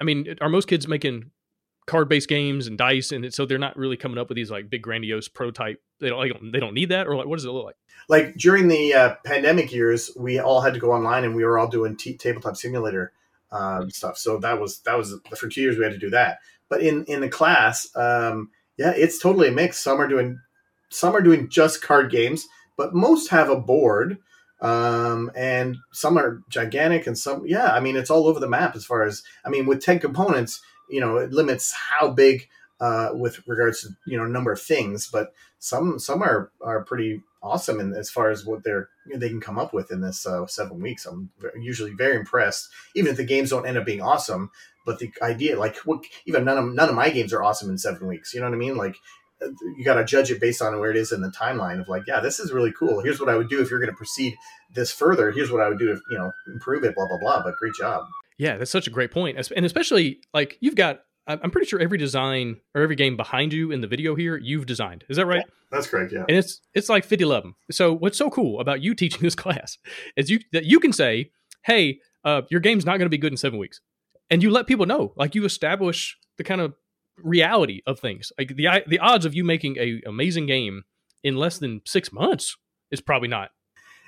[0.00, 1.30] I mean, are most kids making
[1.86, 4.70] card based games and dice, and so they're not really coming up with these like
[4.70, 5.80] big grandiose prototype?
[6.00, 7.76] They don't like they don't need that, or like what does it look like?
[8.08, 11.58] Like during the uh, pandemic years, we all had to go online, and we were
[11.58, 13.12] all doing t- tabletop simulator
[13.52, 14.18] um, stuff.
[14.18, 16.38] So that was that was for two years we had to do that.
[16.68, 19.76] But in in the class, um, yeah, it's totally a mix.
[19.76, 20.40] Some are doing
[20.88, 24.16] some are doing just card games, but most have a board.
[24.62, 28.74] Um, and some are gigantic and some yeah, I mean it's all over the map
[28.74, 32.48] as far as I mean with 10 components, you know, it limits how big
[32.80, 37.22] uh, with regards to you know number of things, but some some are are pretty
[37.42, 40.46] awesome in as far as what they're they can come up with in this uh,
[40.46, 41.04] seven weeks.
[41.04, 42.70] I'm usually very impressed.
[42.94, 44.50] Even if the games don't end up being awesome,
[44.86, 47.78] but the idea, like, what, even none of none of my games are awesome in
[47.78, 48.34] seven weeks.
[48.34, 48.76] You know what I mean?
[48.76, 48.96] Like,
[49.76, 52.02] you got to judge it based on where it is in the timeline of like,
[52.06, 53.02] yeah, this is really cool.
[53.02, 54.36] Here's what I would do if you're going to proceed
[54.74, 55.30] this further.
[55.30, 56.94] Here's what I would do if you know improve it.
[56.94, 57.42] Blah blah blah.
[57.42, 58.04] But great job.
[58.38, 61.00] Yeah, that's such a great point, and especially like you've got.
[61.26, 64.66] I'm pretty sure every design or every game behind you in the video here you've
[64.66, 65.04] designed.
[65.08, 65.44] Is that right?
[65.46, 66.12] Yeah, that's correct.
[66.12, 67.54] Yeah, and it's it's like 50 11.
[67.70, 69.78] So what's so cool about you teaching this class
[70.16, 71.30] is you that you can say,
[71.62, 73.80] "Hey, uh, your game's not going to be good in seven weeks,"
[74.30, 75.12] and you let people know.
[75.16, 76.74] Like you establish the kind of
[77.16, 78.32] reality of things.
[78.38, 80.84] Like the the odds of you making a amazing game
[81.22, 82.56] in less than six months
[82.90, 83.50] is probably not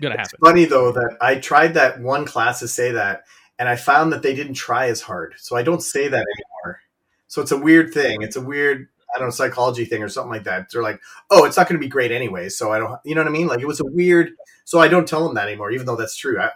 [0.00, 0.38] going to happen.
[0.42, 3.24] Funny though that I tried that one class to say that,
[3.58, 5.34] and I found that they didn't try as hard.
[5.38, 6.80] So I don't say that anymore.
[7.28, 8.22] So it's a weird thing.
[8.22, 10.70] It's a weird I don't know psychology thing or something like that.
[10.70, 12.48] They're like, oh, it's not going to be great anyway.
[12.48, 13.46] So I don't, you know what I mean?
[13.46, 14.30] Like it was a weird.
[14.64, 16.40] So I don't tell them that anymore, even though that's true.
[16.40, 16.50] I,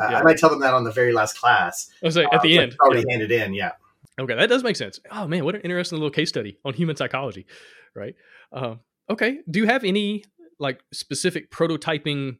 [0.00, 0.18] uh, yeah.
[0.18, 1.90] I might tell them that on the very last class.
[2.02, 3.12] I was like, at the uh, end, already yeah.
[3.18, 3.54] handed in.
[3.54, 3.72] Yeah.
[4.18, 5.00] Okay, that does make sense.
[5.10, 7.46] Oh man, what an interesting little case study on human psychology,
[7.94, 8.14] right?
[8.52, 8.76] Uh,
[9.08, 10.24] okay, do you have any
[10.58, 12.38] like specific prototyping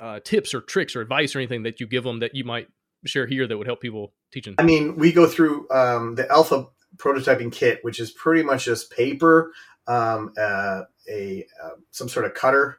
[0.00, 2.68] uh, tips or tricks or advice or anything that you give them that you might
[3.04, 4.54] share here that would help people teaching?
[4.58, 8.90] I mean, we go through um, the alpha prototyping kit, which is pretty much just
[8.90, 9.52] paper,
[9.86, 12.78] um, uh, a uh, some sort of cutter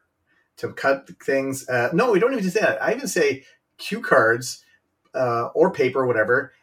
[0.57, 1.67] to cut things.
[1.67, 2.81] Uh, no, we don't even say that.
[2.81, 3.45] I even say
[3.77, 4.63] cue cards
[5.13, 6.53] uh, or paper, whatever,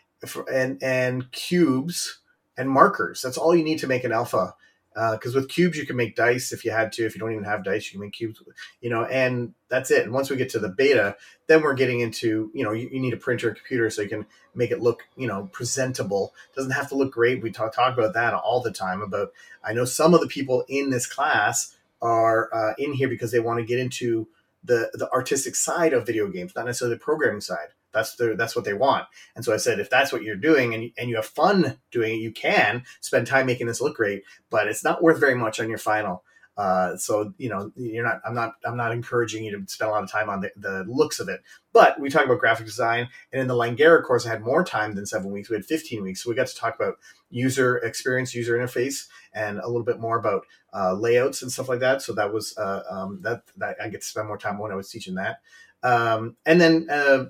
[0.53, 2.21] and and cubes
[2.57, 3.23] and markers.
[3.23, 4.55] That's all you need to make an alpha.
[4.93, 7.07] Because uh, with cubes you can make dice if you had to.
[7.07, 8.43] If you don't even have dice, you can make cubes.
[8.81, 10.03] You know, and that's it.
[10.03, 13.01] And once we get to the beta, then we're getting into you know you, you
[13.01, 16.35] need a printer and computer so you can make it look you know presentable.
[16.57, 17.43] Doesn't have to look great.
[17.43, 19.01] We talk talk about that all the time.
[19.01, 19.33] About
[19.65, 23.41] I know some of the people in this class are uh, in here because they
[23.41, 24.27] want to get into
[24.65, 27.69] the the artistic side of video games, not necessarily the programming side.
[27.93, 29.07] That's the that's what they want.
[29.35, 32.15] And so I said, if that's what you're doing and and you have fun doing
[32.15, 35.61] it, you can spend time making this look great, but it's not worth very much
[35.61, 36.25] on your final.
[36.61, 39.93] Uh, so you know you're not i'm not i'm not encouraging you to spend a
[39.95, 41.41] lot of time on the, the looks of it.
[41.73, 44.95] But we talk about graphic design and in the langara course i had more time
[44.95, 45.49] than seven weeks.
[45.49, 46.23] We had 15 weeks.
[46.23, 46.99] So we got to talk about
[47.31, 50.45] user experience user interface and a little bit more about
[50.75, 52.03] uh, layouts and stuff like that.
[52.03, 54.75] So that was uh, um, that that i get to spend more time when i
[54.77, 55.39] was teaching that.
[55.83, 57.25] Um, and then uh,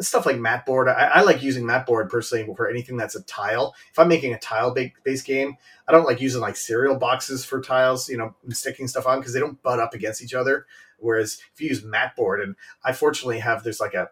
[0.00, 0.88] stuff like Matboard.
[0.88, 3.74] I, I, like using Matboard personally for anything that's a tile.
[3.90, 7.60] If I'm making a tile based game, I don't like using like cereal boxes for
[7.60, 10.66] tiles, you know, sticking stuff on because they don't butt up against each other.
[10.98, 14.10] Whereas if you use Matboard, and I fortunately have there's like a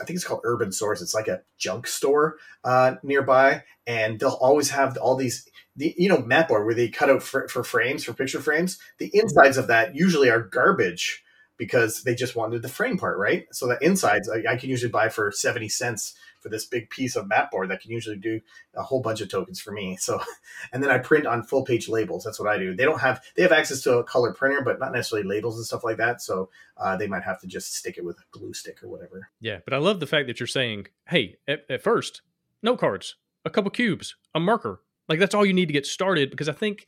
[0.00, 1.02] I think it's called Urban Source.
[1.02, 6.08] It's like a junk store uh, nearby, and they'll always have all these, the, you
[6.08, 8.78] know, Matboard where they cut out for, for frames for picture frames.
[8.98, 11.22] The insides of that usually are garbage
[11.56, 13.46] because they just wanted the frame part, right?
[13.52, 17.16] So the insides I, I, can usually buy for 70 cents for this big piece
[17.16, 18.40] of mat board that can usually do
[18.74, 19.96] a whole bunch of tokens for me.
[19.96, 20.20] So,
[20.72, 22.24] and then I print on full page labels.
[22.24, 22.74] That's what I do.
[22.74, 25.64] They don't have, they have access to a color printer, but not necessarily labels and
[25.64, 26.20] stuff like that.
[26.20, 29.30] So uh, they might have to just stick it with a glue stick or whatever.
[29.40, 29.60] Yeah.
[29.64, 32.22] But I love the fact that you're saying, hey, at, at first,
[32.62, 34.80] note cards, a couple cubes, a marker.
[35.08, 36.86] Like that's all you need to get started because I think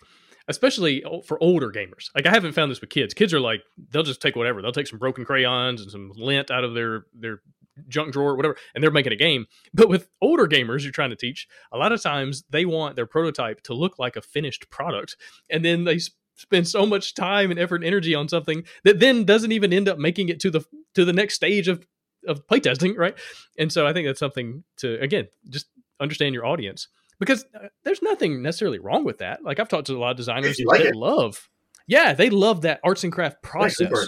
[0.49, 2.11] especially for older gamers.
[2.15, 3.15] Like I haven't found this with kids.
[3.15, 4.63] Kids are like they'll just take whatever.
[4.63, 7.41] They'll take some broken crayons and some lint out of their their
[7.89, 9.47] junk drawer, whatever, and they're making a game.
[9.75, 13.07] But with older gamers you're trying to teach, a lot of times they want their
[13.07, 15.17] prototype to look like a finished product,
[15.51, 15.99] and then they
[16.37, 19.89] spend so much time and effort and energy on something that then doesn't even end
[19.89, 21.87] up making it to the to the next stage of
[22.27, 23.17] of playtesting, right?
[23.59, 25.67] And so I think that's something to again just
[26.01, 29.43] understand your audience because uh, there's nothing necessarily wrong with that.
[29.45, 31.49] Like I've talked to a lot of designers like that love,
[31.87, 33.91] yeah, they love that arts and craft process.
[33.93, 34.05] Yeah,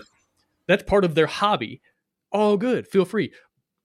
[0.67, 1.81] That's part of their hobby.
[2.33, 3.33] All good, feel free.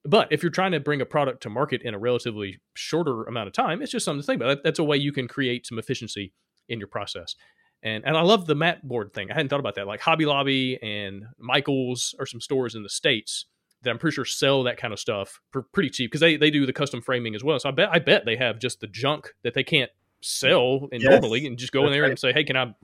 [0.04, 3.46] But if you're trying to bring a product to market in a relatively shorter amount
[3.46, 4.62] of time, it's just something to think about.
[4.62, 6.32] That's a way you can create some efficiency
[6.68, 7.36] in your process.
[7.82, 9.30] And and I love the mat board thing.
[9.30, 9.86] I hadn't thought about that.
[9.86, 13.46] Like Hobby Lobby and Michaels are some stores in the states
[13.84, 16.50] that I'm pretty sure sell that kind of stuff for pretty cheap because they, they
[16.50, 17.58] do the custom framing as well.
[17.58, 21.02] So I bet I bet they have just the junk that they can't sell and
[21.02, 21.10] yes.
[21.10, 22.74] normally and just go in there and say, hey, can I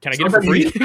[0.00, 0.72] can I get it for free?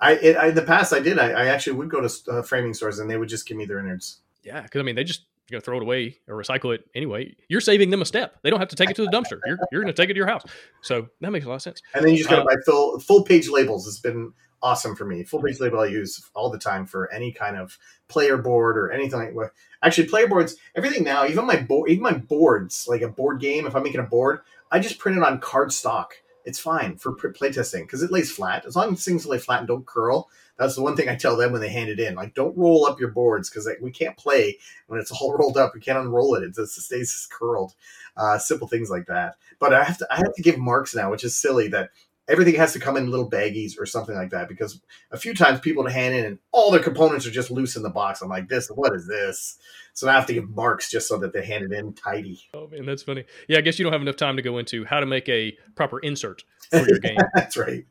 [0.00, 1.18] I, it, I, in the past I did.
[1.18, 3.66] I, I actually would go to uh, framing stores and they would just give me
[3.66, 4.18] their innards.
[4.42, 7.36] Yeah, because I mean they just you're gonna throw it away or recycle it anyway.
[7.48, 8.38] You're saving them a step.
[8.42, 9.38] They don't have to take it to the dumpster.
[9.46, 10.42] You're you're gonna take it to your house.
[10.82, 11.80] So that makes a lot of sense.
[11.94, 13.86] And then you just gotta uh, buy full full page labels.
[13.86, 15.24] It's been awesome for me.
[15.24, 18.90] Full page label I use all the time for any kind of player board or
[18.90, 19.50] anything like that.
[19.82, 23.66] Actually, player boards, everything now, even my board, even my boards, like a board game.
[23.66, 26.14] If I'm making a board, I just print it on card stock.
[26.44, 28.64] It's fine for playtesting because it lays flat.
[28.66, 31.36] As long as things lay flat and don't curl, that's the one thing I tell
[31.36, 32.14] them when they hand it in.
[32.14, 35.56] Like, don't roll up your boards because like, we can't play when it's all rolled
[35.56, 35.74] up.
[35.74, 37.74] We can't unroll it; it just stays curled.
[38.16, 39.36] Uh, simple things like that.
[39.58, 41.90] But I have to I have to give marks now, which is silly that
[42.32, 45.60] everything has to come in little baggies or something like that because a few times
[45.60, 48.22] people hand in and all their components are just loose in the box.
[48.22, 49.58] I'm like, this, what is this?
[49.92, 52.40] So I have to give marks just so that they hand it in tidy.
[52.54, 53.24] Oh man, that's funny.
[53.48, 55.56] Yeah, I guess you don't have enough time to go into how to make a
[55.76, 57.18] proper insert for your game.
[57.34, 57.84] that's right.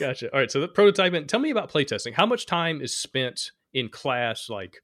[0.00, 0.32] gotcha.
[0.32, 1.28] All right, so the prototyping.
[1.28, 2.14] Tell me about playtesting.
[2.14, 4.48] How much time is spent in class?
[4.48, 4.78] Like,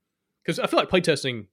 [0.44, 1.46] because I feel like playtesting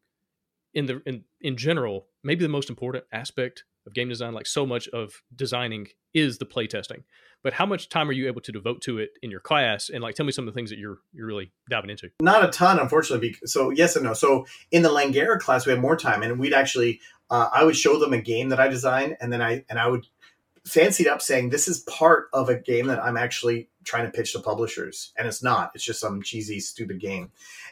[0.73, 4.33] in the in in general, maybe the most important aspect of game design.
[4.33, 7.03] Like so much of designing is the playtesting.
[7.43, 9.89] But how much time are you able to devote to it in your class?
[9.89, 12.09] And like, tell me some of the things that you're you're really diving into.
[12.21, 13.35] Not a ton, unfortunately.
[13.45, 14.13] So yes and no.
[14.13, 17.75] So in the Langara class, we had more time, and we'd actually uh, I would
[17.75, 20.07] show them a game that I designed, and then I and I would
[20.65, 24.11] fancy it up saying this is part of a game that I'm actually trying to
[24.11, 25.71] pitch to publishers, and it's not.
[25.75, 27.31] It's just some cheesy, stupid game,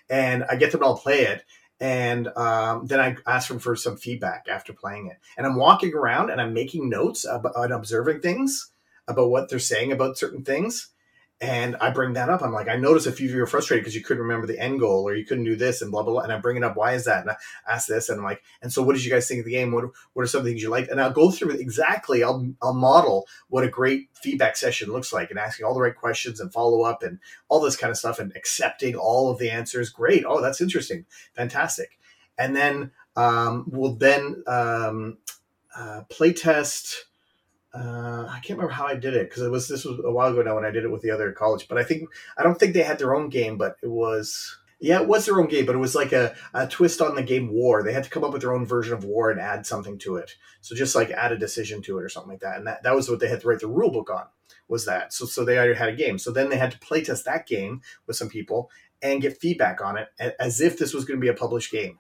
[0.09, 1.43] and I get them all play it,
[1.79, 5.17] and um, then I ask them for some feedback after playing it.
[5.37, 8.71] And I'm walking around and I'm making notes and observing things
[9.07, 10.89] about what they're saying about certain things.
[11.41, 12.41] And I bring that up.
[12.41, 14.57] I'm like, I notice a few of you are frustrated because you couldn't remember the
[14.57, 16.21] end goal or you couldn't do this and blah, blah, blah.
[16.21, 16.77] And I bring it up.
[16.77, 17.21] Why is that?
[17.21, 17.35] And I
[17.67, 18.07] ask this.
[18.07, 19.73] And I'm like, and so what did you guys think of the game?
[19.73, 20.89] What, what are some things you liked?
[20.89, 25.11] And I'll go through it exactly, I'll, I'll model what a great feedback session looks
[25.11, 27.19] like and asking all the right questions and follow up and
[27.49, 29.89] all this kind of stuff and accepting all of the answers.
[29.89, 30.23] Great.
[30.25, 31.05] Oh, that's interesting.
[31.33, 31.99] Fantastic.
[32.37, 35.17] And then um, we'll then um,
[35.75, 37.07] uh, play test
[37.75, 40.31] uh, I can't remember how I did it because it was this was a while
[40.31, 41.67] ago now when I did it with the other college.
[41.67, 45.01] But I think I don't think they had their own game, but it was yeah,
[45.01, 47.51] it was their own game, but it was like a, a twist on the game
[47.51, 47.81] War.
[47.81, 50.17] They had to come up with their own version of War and add something to
[50.17, 50.35] it.
[50.61, 52.57] So just like add a decision to it or something like that.
[52.57, 54.25] And that, that was what they had to write the rule book on
[54.67, 55.13] was that.
[55.13, 56.17] So so they already had a game.
[56.17, 58.69] So then they had to play test that game with some people
[59.01, 60.09] and get feedback on it
[60.39, 61.99] as if this was going to be a published game.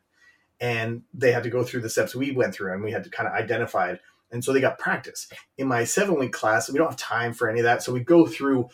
[0.59, 3.09] And they had to go through the steps we went through and we had to
[3.09, 3.95] kind of identify
[4.31, 5.27] and so they got practice.
[5.57, 7.83] In my seven week class, we don't have time for any of that.
[7.83, 8.69] So we go through,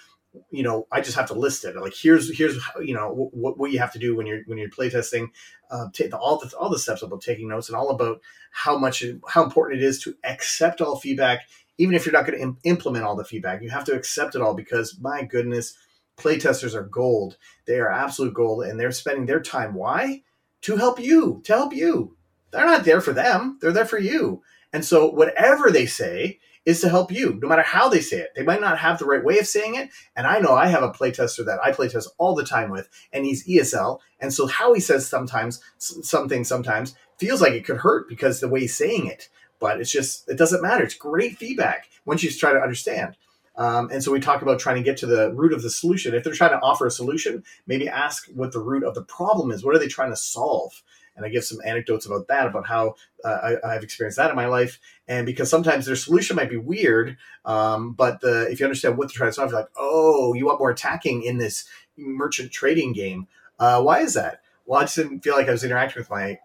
[0.50, 1.76] you know, I just have to list it.
[1.76, 4.70] Like here's here's you know what, what you have to do when you're when you're
[4.70, 5.28] playtesting,
[5.70, 8.78] uh, take the, all the all the steps about taking notes and all about how
[8.78, 11.42] much how important it is to accept all feedback,
[11.78, 13.62] even if you're not going to Im- implement all the feedback.
[13.62, 15.78] You have to accept it all because my goodness,
[16.18, 17.38] playtesters are gold.
[17.66, 19.74] They are absolute gold, and they're spending their time.
[19.74, 20.24] Why?
[20.62, 21.42] To help you.
[21.46, 22.16] To help you.
[22.52, 23.58] They're not there for them.
[23.62, 24.44] They're there for you.
[24.74, 28.34] And so whatever they say is to help you, no matter how they say it.
[28.36, 29.90] They might not have the right way of saying it.
[30.16, 33.26] And I know I have a playtester that I playtest all the time with, and
[33.26, 34.00] he's ESL.
[34.20, 38.48] And so how he says sometimes something sometimes feels like it could hurt because the
[38.48, 39.30] way he's saying it.
[39.60, 40.84] But it's just it doesn't matter.
[40.84, 43.16] It's great feedback once you try to understand.
[43.56, 46.16] Um, and so we talk about trying to get to the root of the solution.
[46.16, 49.52] If they're trying to offer a solution, maybe ask what the root of the problem
[49.52, 49.64] is.
[49.64, 50.82] What are they trying to solve?
[51.16, 54.36] And I give some anecdotes about that, about how uh, I, have experienced that in
[54.36, 54.80] my life.
[55.08, 59.08] And because sometimes their solution might be weird, um, but the, if you understand what
[59.08, 61.66] they're trying to solve, you're like, oh, you want more attacking in this
[61.98, 63.28] merchant trading game.
[63.60, 64.42] Uh, why is that?
[64.66, 66.40] Well, I just didn't feel like I was interacting with my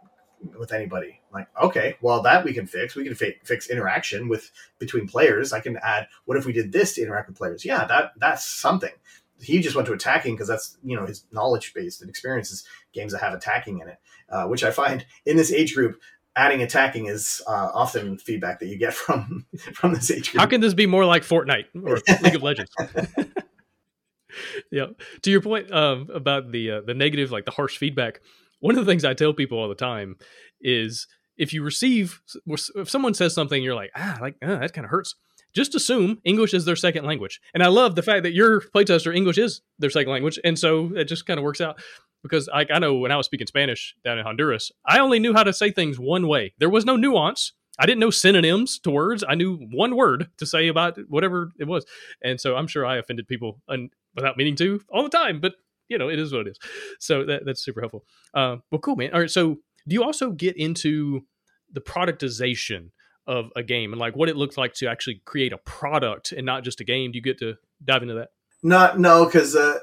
[0.59, 1.21] with anybody.
[1.33, 2.95] Like, okay, well, that we can fix.
[2.95, 5.53] We can fi- fix interaction with between players.
[5.53, 6.09] I can add.
[6.25, 7.65] What if we did this to interact with players?
[7.65, 8.93] Yeah, that that's something
[9.41, 13.13] he just went to attacking because that's you know his knowledge based and experiences games
[13.13, 13.99] that have attacking in it,
[14.31, 16.01] uh, which I find in this age group
[16.35, 20.41] adding attacking is uh, often feedback that you get from from this age group.
[20.41, 22.71] How can this be more like Fortnite or League of Legends?
[24.71, 24.87] yeah.
[25.23, 28.21] To your point um, about the uh, the negative, like the harsh feedback,
[28.61, 30.17] one of the things I tell people all the time
[30.61, 34.85] is if you receive if someone says something, you're like ah like ah, that kind
[34.85, 35.15] of hurts
[35.57, 37.41] just assume English is their second language.
[37.55, 40.93] And I love the fact that your playtester English is their second language, and so
[40.95, 41.81] it just kind of works out.
[42.23, 45.33] Because I, I know when I was speaking Spanish down in Honduras, I only knew
[45.33, 46.53] how to say things one way.
[46.59, 47.53] There was no nuance.
[47.79, 49.25] I didn't know synonyms to words.
[49.27, 51.87] I knew one word to say about whatever it was,
[52.23, 55.41] and so I'm sure I offended people un- without meaning to all the time.
[55.41, 55.55] But
[55.89, 56.59] you know, it is what it is.
[57.01, 58.05] So that, that's super helpful.
[58.35, 59.13] Uh, well, cool, man.
[59.15, 59.31] All right.
[59.31, 59.57] So
[59.89, 61.23] do you also get into
[61.73, 62.91] the productization
[63.27, 66.47] of a game and like what it looks like to actually create a product and
[66.47, 67.13] not just a game.
[67.13, 68.31] Do you get to dive into that?
[68.63, 69.79] Not no, because uh,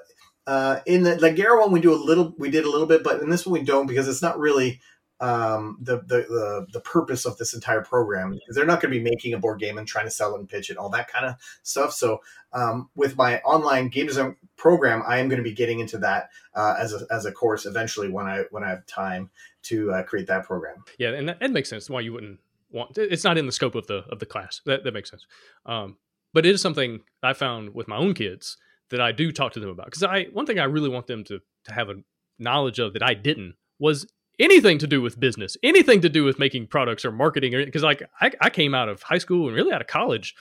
[0.48, 3.22] uh, in the Langara one we do a little, we did a little bit, but
[3.22, 4.82] in this one we don't because it's not really
[5.20, 9.00] um, the, the the the purpose of this entire program because they're not going to
[9.00, 11.08] be making a board game and trying to sell it and pitch it, all that
[11.08, 11.94] kind of stuff.
[11.94, 12.20] So
[12.52, 16.30] um, with my online game design program, I am going to be getting into that
[16.56, 19.30] uh, as a as a course eventually when I when I have time
[19.64, 20.84] to uh, create that program.
[20.98, 21.90] Yeah, and that, that makes sense.
[21.90, 22.40] Why you wouldn't
[22.74, 24.62] want it's not in the scope of the of the class.
[24.66, 25.26] That that makes sense.
[25.66, 25.98] Um,
[26.34, 28.58] but it is something I found with my own kids
[28.90, 31.24] that I do talk to them about because I one thing I really want them
[31.26, 31.96] to to have a
[32.40, 34.06] knowledge of that I didn't was
[34.40, 38.04] anything to do with business, anything to do with making products or marketing, because like
[38.20, 40.36] I, I came out of high school and really out of college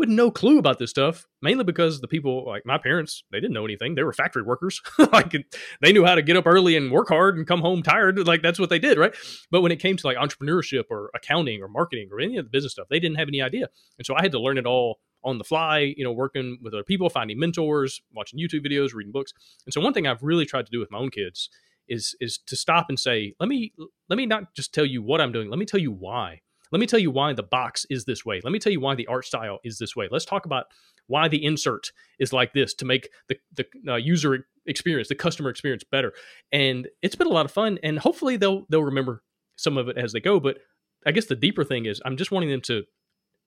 [0.00, 3.52] with no clue about this stuff, mainly because the people like my parents, they didn't
[3.52, 3.94] know anything.
[3.94, 4.80] They were factory workers.
[5.12, 5.36] like
[5.82, 8.18] they knew how to get up early and work hard and come home tired.
[8.26, 9.14] Like that's what they did, right?
[9.50, 12.50] But when it came to like entrepreneurship or accounting or marketing or any of the
[12.50, 13.68] business stuff, they didn't have any idea.
[13.98, 16.72] And so I had to learn it all on the fly, you know, working with
[16.72, 19.34] other people, finding mentors, watching YouTube videos, reading books.
[19.66, 21.50] And so one thing I've really tried to do with my own kids
[21.88, 23.74] is is to stop and say, let me
[24.08, 26.40] let me not just tell you what I'm doing, let me tell you why.
[26.72, 28.40] Let me tell you why the box is this way.
[28.42, 30.08] Let me tell you why the art style is this way.
[30.10, 30.66] Let's talk about
[31.06, 35.50] why the insert is like this to make the the uh, user experience, the customer
[35.50, 36.12] experience better.
[36.52, 39.22] And it's been a lot of fun and hopefully they'll they'll remember
[39.56, 40.58] some of it as they go, but
[41.06, 42.84] I guess the deeper thing is I'm just wanting them to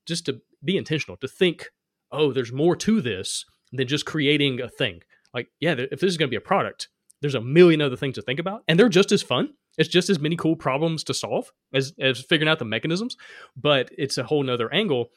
[0.05, 1.69] just to be intentional, to think,
[2.11, 5.01] oh, there's more to this than just creating a thing.
[5.33, 6.89] Like, yeah, if this is going to be a product,
[7.21, 9.53] there's a million other things to think about, and they're just as fun.
[9.77, 13.17] It's just as many cool problems to solve as as figuring out the mechanisms,
[13.55, 15.09] but it's a whole nother angle.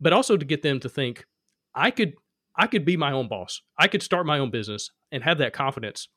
[0.00, 1.24] But also to get them to think,
[1.74, 2.14] I could
[2.56, 3.60] I could be my own boss.
[3.78, 6.08] I could start my own business and have that confidence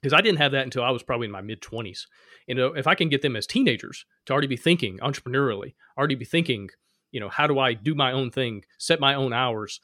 [0.00, 2.02] because I didn't have that until I was probably in my mid 20s.
[2.46, 6.14] You know, if I can get them as teenagers to already be thinking entrepreneurially, already
[6.14, 6.68] be thinking,
[7.10, 9.80] you know, how do I do my own thing, set my own hours,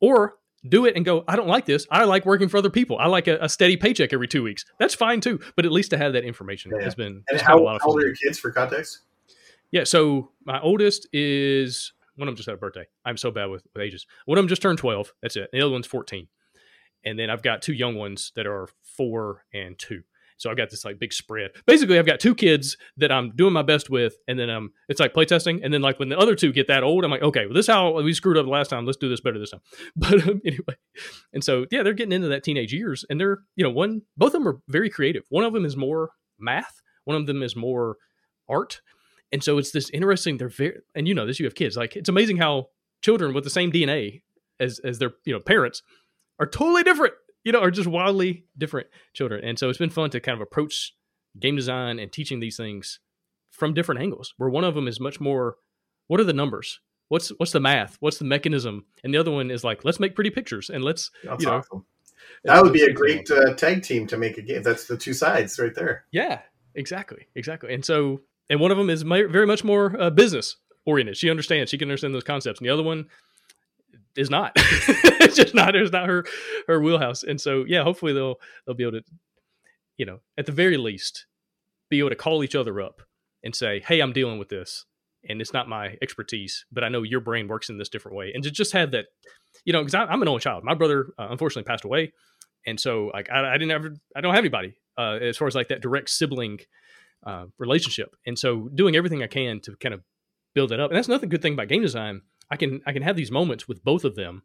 [0.00, 0.34] or
[0.68, 1.86] do it and go, I don't like this.
[1.90, 2.98] I like working for other people.
[2.98, 4.64] I like a, a steady paycheck every two weeks.
[4.78, 5.40] That's fine too.
[5.56, 6.84] But at least to have that information yeah.
[6.84, 7.22] has been.
[7.28, 9.00] And how, how old are your kids for context?
[9.70, 9.84] Yeah.
[9.84, 12.86] So my oldest is one of them just had a birthday.
[13.04, 14.06] I'm so bad with, with ages.
[14.24, 15.12] One of them just turned 12.
[15.20, 15.50] That's it.
[15.52, 16.28] The other one's 14.
[17.04, 20.02] And then I've got two young ones that are four and two.
[20.36, 21.52] So I've got this like big spread.
[21.66, 25.00] Basically, I've got two kids that I'm doing my best with, and then um, it's
[25.00, 25.60] like playtesting.
[25.62, 27.64] And then like when the other two get that old, I'm like, okay, well, this
[27.64, 28.84] is how we screwed up last time.
[28.84, 29.60] Let's do this better this time.
[29.96, 30.76] But um, anyway,
[31.32, 34.34] and so yeah, they're getting into that teenage years, and they're you know one, both
[34.34, 35.24] of them are very creative.
[35.28, 36.82] One of them is more math.
[37.04, 37.96] One of them is more
[38.48, 38.80] art.
[39.32, 40.38] And so it's this interesting.
[40.38, 41.40] They're very, and you know this.
[41.40, 41.76] You have kids.
[41.76, 42.68] Like it's amazing how
[43.02, 44.22] children with the same DNA
[44.60, 45.82] as as their you know parents
[46.38, 47.14] are totally different
[47.44, 49.44] you know, are just wildly different children.
[49.44, 50.94] And so it's been fun to kind of approach
[51.38, 53.00] game design and teaching these things
[53.50, 54.34] from different angles.
[54.36, 55.56] Where one of them is much more,
[56.08, 56.80] what are the numbers?
[57.08, 57.96] What's what's the math?
[58.00, 58.86] What's the mechanism?
[59.04, 61.58] And the other one is like, let's make pretty pictures and let's That's you know.
[61.58, 61.84] Awesome.
[62.44, 64.62] That would be a great uh, tag team to make a game.
[64.62, 66.06] That's the two sides right there.
[66.10, 66.40] Yeah,
[66.74, 67.74] exactly, exactly.
[67.74, 71.18] And so, and one of them is very much more uh, business oriented.
[71.18, 71.70] She understands.
[71.70, 72.60] She can understand those concepts.
[72.60, 73.06] And the other one
[74.16, 74.52] is not.
[74.56, 75.74] it's just not.
[75.74, 76.24] It's not her
[76.66, 77.22] her wheelhouse.
[77.22, 78.36] And so yeah, hopefully they'll
[78.66, 79.04] they'll be able to,
[79.96, 81.26] you know, at the very least,
[81.90, 83.02] be able to call each other up
[83.42, 84.84] and say, "Hey, I'm dealing with this."
[85.26, 88.32] And it's not my expertise, but I know your brain works in this different way.
[88.34, 89.06] And to just have that,
[89.64, 90.64] you know, because I'm an only child.
[90.64, 92.12] My brother uh, unfortunately passed away,
[92.66, 95.54] and so like I, I didn't ever, I don't have anybody uh, as far as
[95.54, 96.60] like that direct sibling
[97.26, 98.14] uh, relationship.
[98.26, 100.02] And so doing everything I can to kind of
[100.54, 100.90] build it up.
[100.90, 102.22] And that's another good thing about game design
[102.54, 104.44] I can I can have these moments with both of them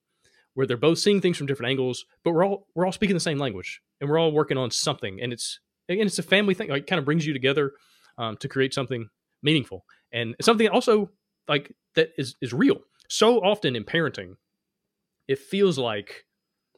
[0.56, 3.20] where they're both seeing things from different angles, but we're all we're all speaking the
[3.20, 5.22] same language and we're all working on something.
[5.22, 6.70] And it's again, it's a family thing.
[6.70, 7.74] Like, it kind of brings you together
[8.18, 9.10] um, to create something
[9.44, 11.12] meaningful and something also
[11.48, 12.78] like that is is real.
[13.10, 14.38] So often in parenting,
[15.28, 16.26] it feels like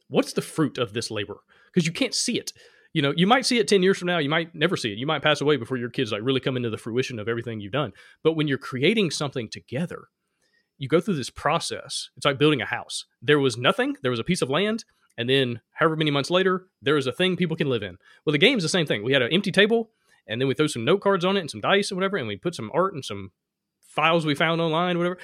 [0.10, 2.52] what's the fruit of this labor because you can't see it
[2.92, 4.98] you know you might see it 10 years from now you might never see it
[4.98, 7.62] you might pass away before your kids like really come into the fruition of everything
[7.62, 10.10] you've done but when you're creating something together
[10.82, 12.10] you go through this process.
[12.18, 13.06] It's like building a house.
[13.22, 14.84] There was nothing, there was a piece of land,
[15.16, 17.98] and then however many months later, there is a thing people can live in.
[18.26, 19.04] Well, the game's the same thing.
[19.04, 19.92] We had an empty table,
[20.26, 22.28] and then we throw some note cards on it and some dice and whatever, and
[22.28, 23.32] we put some art and some
[23.80, 25.20] files we found online, whatever.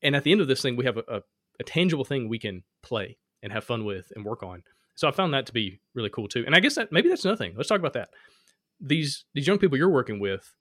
[0.00, 1.20] And at the end of this thing, we have a, a,
[1.60, 4.62] a tangible thing we can play and have fun with and work on.
[4.94, 6.44] So I found that to be really cool too.
[6.46, 7.52] And I guess that maybe that's another thing.
[7.54, 8.08] Let's talk about that.
[8.80, 10.54] These these young people you're working with,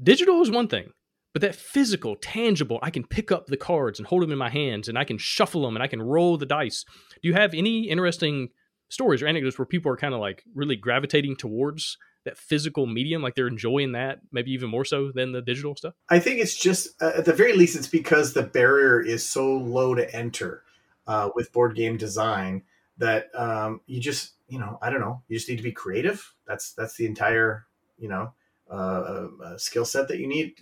[0.00, 0.92] digital is one thing.
[1.36, 4.48] But that physical, tangible, I can pick up the cards and hold them in my
[4.48, 6.82] hands and I can shuffle them and I can roll the dice.
[7.22, 8.48] Do you have any interesting
[8.88, 13.20] stories or anecdotes where people are kind of like really gravitating towards that physical medium
[13.20, 16.56] like they're enjoying that maybe even more so than the digital stuff i think it's
[16.56, 20.62] just uh, at the very least it's because the barrier is so low to enter
[21.06, 22.62] uh, with board game design
[22.96, 26.32] that um, you just you know i don't know you just need to be creative
[26.46, 27.66] that's that's the entire
[27.98, 28.32] you know
[28.70, 30.54] uh, skill set that you need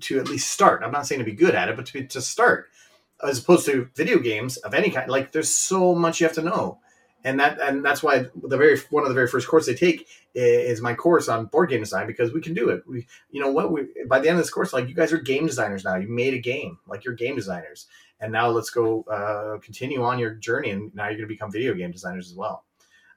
[0.00, 0.82] to at least start.
[0.82, 2.68] I'm not saying to be good at it, but to be, to start,
[3.26, 5.10] as opposed to video games of any kind.
[5.10, 6.78] Like there's so much you have to know,
[7.24, 10.06] and that and that's why the very one of the very first course they take
[10.34, 12.82] is my course on board game design because we can do it.
[12.86, 13.72] We, you know what?
[13.72, 15.96] We by the end of this course, like you guys are game designers now.
[15.96, 17.86] You made a game, like you're game designers,
[18.20, 21.50] and now let's go uh, continue on your journey, and now you're going to become
[21.50, 22.64] video game designers as well.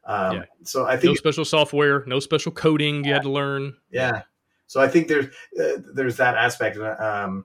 [0.03, 0.43] Um, yeah.
[0.63, 3.75] So I think no special software, no special coding you had to learn.
[3.91, 4.23] Yeah.
[4.71, 5.25] So I think there's
[5.59, 6.77] uh, there's that aspect.
[6.77, 7.43] Um,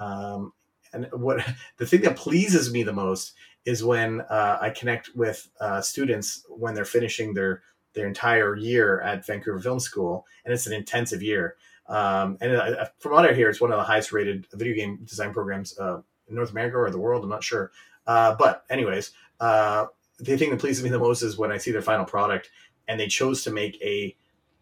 [0.00, 0.52] um,
[0.92, 1.46] and what
[1.76, 6.44] the thing that pleases me the most is when uh, I connect with uh, students
[6.48, 7.62] when they're finishing their
[7.92, 11.54] their entire year at Vancouver Film School, and it's an intensive year.
[11.86, 14.98] Um, and uh, from what I hear, it's one of the highest rated video game
[15.04, 17.22] design programs uh, in North America or the world.
[17.22, 17.70] I'm not sure,
[18.08, 19.86] uh, but anyways, uh,
[20.18, 22.50] the thing that pleases me the most is when I see their final product
[22.88, 24.16] and they chose to make a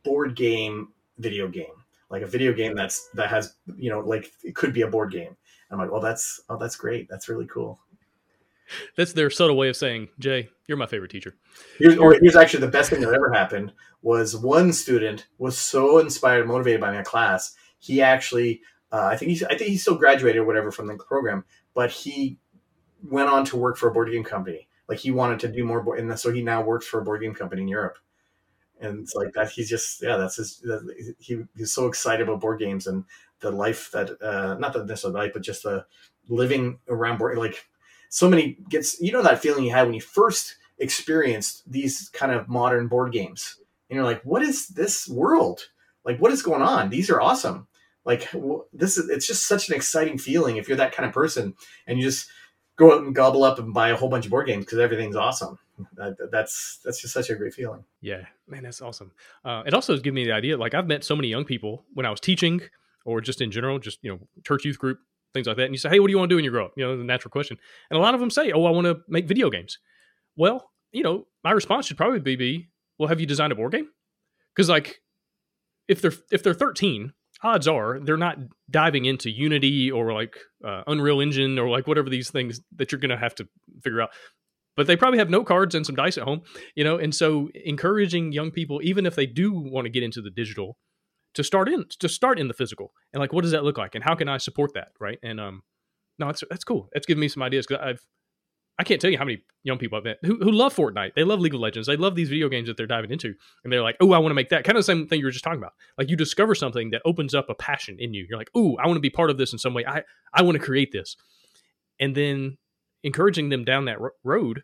[0.04, 1.81] board game video game,
[2.12, 5.10] like a video game that's that has you know like it could be a board
[5.10, 5.36] game.
[5.70, 7.08] I'm like, well, that's oh, that's great.
[7.08, 7.80] That's really cool.
[8.96, 11.34] That's their subtle way of saying, Jay, you're my favorite teacher.
[11.78, 15.98] Here's, or here's actually the best thing that ever happened was one student was so
[15.98, 17.54] inspired and motivated by my class.
[17.78, 20.96] He actually, uh, I think he's, I think he still graduated or whatever from the
[20.96, 21.44] program,
[21.74, 22.38] but he
[23.02, 24.68] went on to work for a board game company.
[24.88, 27.20] Like he wanted to do more, board, and so he now works for a board
[27.20, 27.98] game company in Europe.
[28.82, 29.50] And it's like that.
[29.50, 30.64] He's just, yeah, that's his.
[31.18, 33.04] He, he's so excited about board games and
[33.40, 35.86] the life that, uh, not the necessarily life, but just the
[36.28, 37.38] living around board.
[37.38, 37.64] Like
[38.12, 42.30] so many gets you know that feeling you had when you first experienced these kind
[42.30, 43.56] of modern board games
[43.88, 45.62] and you're like what is this world
[46.04, 47.66] like what is going on these are awesome
[48.04, 48.28] like
[48.72, 51.54] this is it's just such an exciting feeling if you're that kind of person
[51.86, 52.28] and you just
[52.82, 55.16] go out and gobble up and buy a whole bunch of board games because everything's
[55.16, 55.58] awesome
[55.94, 59.10] that, that's that's just such a great feeling yeah man that's awesome
[59.44, 61.84] uh, it also has given me the idea like i've met so many young people
[61.94, 62.60] when i was teaching
[63.04, 64.98] or just in general just you know church youth group
[65.32, 65.64] things like that.
[65.64, 66.72] And you say, hey, what do you want to do when you grow up?
[66.76, 67.58] You know, the natural question.
[67.90, 69.78] And a lot of them say, oh, I want to make video games.
[70.36, 72.68] Well, you know, my response should probably be,
[72.98, 73.88] well, have you designed a board game?
[74.54, 75.00] Because like,
[75.88, 77.12] if they're if they're 13,
[77.42, 78.38] odds are they're not
[78.70, 83.00] diving into Unity or like uh, Unreal Engine or like whatever these things that you're
[83.00, 83.48] going to have to
[83.82, 84.10] figure out.
[84.74, 86.42] But they probably have no cards and some dice at home,
[86.74, 86.96] you know.
[86.96, 90.78] And so, encouraging young people, even if they do want to get into the digital,
[91.34, 93.94] to start in to start in the physical and like what does that look like
[93.94, 95.62] and how can I support that right and um
[96.18, 98.04] no that's that's cool that's giving me some ideas because I've
[98.78, 101.24] I can't tell you how many young people I've met who, who love Fortnite they
[101.24, 103.82] love League of Legends they love these video games that they're diving into and they're
[103.82, 105.44] like oh I want to make that kind of the same thing you were just
[105.44, 108.50] talking about like you discover something that opens up a passion in you you're like
[108.54, 110.02] oh I want to be part of this in some way I
[110.32, 111.16] I want to create this
[112.00, 112.58] and then
[113.02, 114.62] encouraging them down that road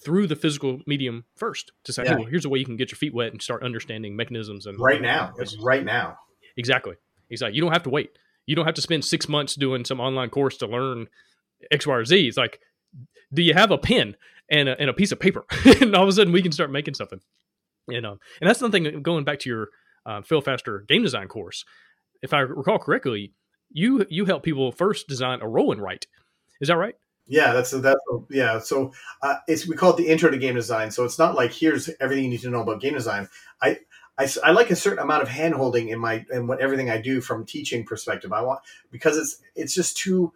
[0.00, 2.14] through the physical medium first to say, yeah.
[2.16, 4.78] well, here's a way you can get your feet wet and start understanding mechanisms and
[4.78, 5.32] right now.
[5.38, 6.18] It's right now.
[6.56, 6.94] Exactly.
[7.30, 7.56] Exactly.
[7.56, 8.10] You don't have to wait.
[8.46, 11.08] You don't have to spend six months doing some online course to learn
[11.70, 12.28] X, Y, or Z.
[12.28, 12.60] It's like,
[13.32, 14.16] do you have a pen
[14.50, 15.44] and a, and a piece of paper?
[15.80, 17.20] and all of a sudden we can start making something.
[17.88, 19.68] You know, and that's something going back to your
[20.04, 21.64] uh, Fail Faster game design course.
[22.22, 23.32] If I recall correctly,
[23.70, 26.06] you you help people first design a roll and write.
[26.60, 26.94] Is that right?
[27.26, 28.58] Yeah, that's that's yeah.
[28.58, 28.92] So
[29.22, 30.90] uh, it's we call it the intro to game design.
[30.90, 33.28] So it's not like here's everything you need to know about game design.
[33.62, 33.78] I
[34.18, 37.20] I, I like a certain amount of handholding in my in what everything I do
[37.20, 38.32] from teaching perspective.
[38.32, 40.32] I want because it's it's just too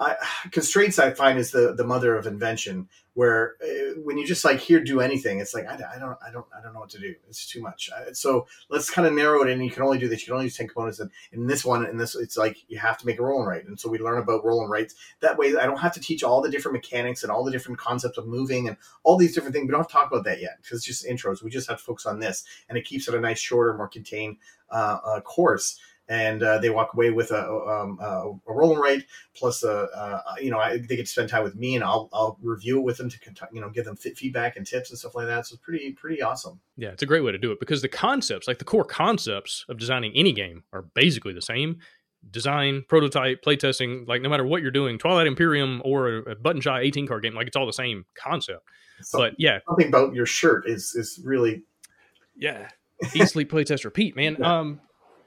[0.00, 0.16] I,
[0.50, 2.88] constraints I find is the the mother of invention.
[3.14, 6.30] Where uh, when you just like here do anything, it's like I, I, don't I
[6.32, 7.14] don't I don't know what to do.
[7.28, 7.90] It's too much.
[8.14, 9.60] so let's kind of narrow it in.
[9.60, 10.22] You can only do this.
[10.22, 10.98] You can only use ten components.
[10.98, 13.48] And in this one, in this, it's like you have to make a roll and
[13.48, 13.66] write.
[13.66, 14.94] And so we learn about roll and writes.
[15.20, 17.78] That way, I don't have to teach all the different mechanics and all the different
[17.78, 19.66] concepts of moving and all these different things.
[19.66, 21.42] We don't have to talk about that yet because it's just intros.
[21.42, 23.88] We just have to focus on this, and it keeps it a nice, shorter, more
[23.88, 24.38] contained
[24.70, 25.78] uh, uh, course
[26.12, 29.70] and uh, they walk away with a, um, a, a roll and write plus a,
[29.70, 32.78] a, you know I, they get to spend time with me and I'll, I'll review
[32.78, 33.18] it with them to
[33.50, 35.46] you know give them feedback and tips and stuff like that.
[35.46, 36.60] So it's pretty pretty awesome.
[36.76, 39.64] Yeah it's a great way to do it because the concepts like the core concepts
[39.70, 41.78] of designing any game are basically the same.
[42.30, 46.80] Design prototype playtesting like no matter what you're doing twilight imperium or a, button shy
[46.80, 48.64] 18 card game like it's all the same concept.
[49.00, 49.60] So, but yeah.
[49.66, 51.62] something about your shirt is is really
[52.36, 52.68] yeah.
[53.14, 54.36] Eat sleep playtest repeat man.
[54.38, 54.58] Yeah.
[54.58, 54.80] um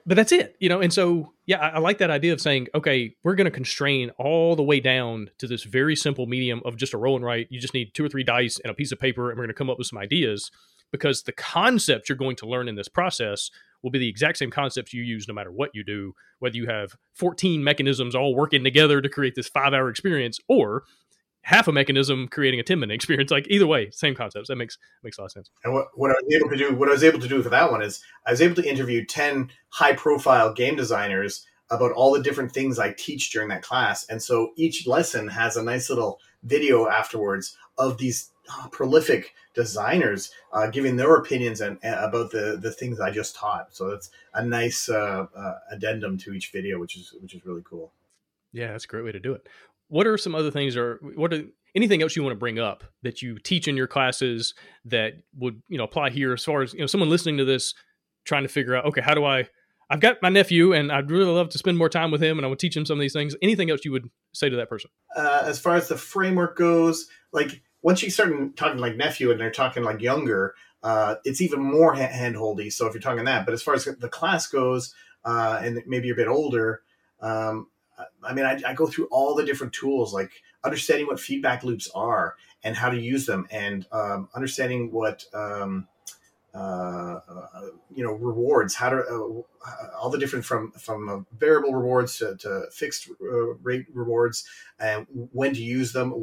[0.06, 0.80] but that's it, you know.
[0.80, 4.10] And so, yeah, I, I like that idea of saying, okay, we're going to constrain
[4.18, 7.48] all the way down to this very simple medium of just a roll and write.
[7.50, 9.54] You just need two or three dice and a piece of paper, and we're going
[9.54, 10.50] to come up with some ideas
[10.92, 13.50] because the concepts you're going to learn in this process
[13.82, 16.66] will be the exact same concepts you use no matter what you do, whether you
[16.66, 20.84] have 14 mechanisms all working together to create this five hour experience, or
[21.46, 23.30] half a mechanism creating a 10 minute experience.
[23.30, 24.48] Like either way, same concepts.
[24.48, 25.50] That makes makes a lot of sense.
[25.64, 27.48] And what, what I was able to do, what I was able to do for
[27.50, 32.12] that one is I was able to interview 10 high profile game designers about all
[32.12, 34.04] the different things I teach during that class.
[34.06, 40.32] And so each lesson has a nice little video afterwards of these uh, prolific designers
[40.52, 43.68] uh, giving their opinions and uh, about the the things I just taught.
[43.70, 47.62] So it's a nice uh, uh, addendum to each video, which is which is really
[47.64, 47.92] cool.
[48.52, 49.46] Yeah, that's a great way to do it.
[49.88, 52.84] What are some other things, or what are anything else you want to bring up
[53.02, 56.32] that you teach in your classes that would you know apply here?
[56.32, 57.74] As far as you know, someone listening to this
[58.24, 59.48] trying to figure out, okay, how do I?
[59.88, 62.44] I've got my nephew, and I'd really love to spend more time with him, and
[62.44, 63.36] I would teach him some of these things.
[63.40, 64.90] Anything else you would say to that person?
[65.16, 69.40] Uh, as far as the framework goes, like once you start talking like nephew and
[69.40, 72.72] they're talking like younger, uh, it's even more handholdy.
[72.72, 74.92] So if you're talking that, but as far as the class goes,
[75.24, 76.82] uh, and maybe you're a bit older,
[77.20, 77.68] um,
[78.22, 80.30] I mean, I, I, go through all the different tools, like
[80.64, 85.88] understanding what feedback loops are and how to use them, and um, understanding what um,
[86.56, 87.60] uh, uh,
[87.94, 92.62] you know rewards how to uh, all the different from from variable rewards to, to
[92.72, 93.10] fixed
[93.62, 94.48] rate rewards
[94.80, 96.14] and when to use them.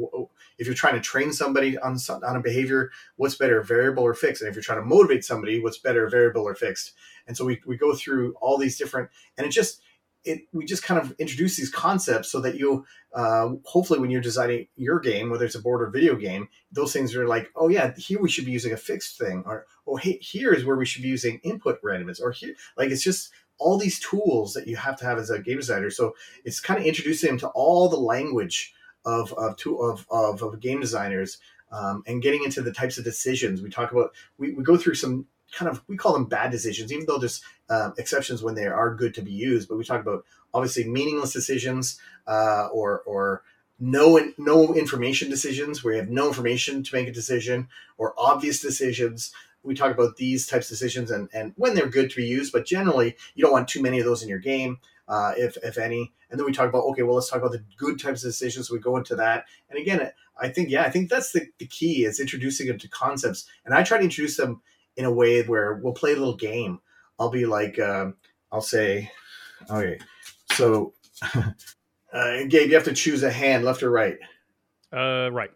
[0.58, 4.42] If you're trying to train somebody on on a behavior what's better variable or fixed?
[4.42, 6.94] And if you're trying to motivate somebody what's better variable or fixed?
[7.28, 9.82] And so we, we go through all these different and it just
[10.24, 14.20] it we just kind of introduce these concepts so that you uh, hopefully when you're
[14.20, 17.68] designing your game whether it's a board or video game those things are like oh
[17.68, 20.86] yeah here we should be using a fixed thing or oh hey here's where we
[20.86, 24.76] should be using input randomness or here like it's just all these tools that you
[24.76, 25.90] have to have as a game designer.
[25.90, 26.14] So
[26.44, 30.80] it's kind of introducing them to all the language of of of, of, of game
[30.80, 31.38] designers
[31.70, 33.62] um, and getting into the types of decisions.
[33.62, 36.92] We talk about we, we go through some kind of we call them bad decisions,
[36.92, 39.68] even though there's uh, exceptions when they are good to be used.
[39.68, 43.42] But we talk about obviously meaningless decisions uh, or or
[43.78, 48.60] no no information decisions where you have no information to make a decision or obvious
[48.60, 49.32] decisions.
[49.62, 52.52] We talk about these types of decisions and, and when they're good to be used,
[52.52, 54.78] but generally you don't want too many of those in your game,
[55.08, 56.12] uh, if if any.
[56.30, 58.70] And then we talk about okay, well let's talk about the good types of decisions.
[58.70, 62.04] We go into that, and again, I think yeah, I think that's the, the key
[62.04, 64.60] is introducing them to concepts, and I try to introduce them
[64.96, 66.80] in a way where we'll play a little game.
[67.18, 68.10] I'll be like, uh,
[68.50, 69.10] I'll say,
[69.70, 69.98] okay,
[70.52, 70.94] so
[72.12, 74.18] uh, Gabe, you have to choose a hand, left or right.
[74.92, 75.50] Uh, right.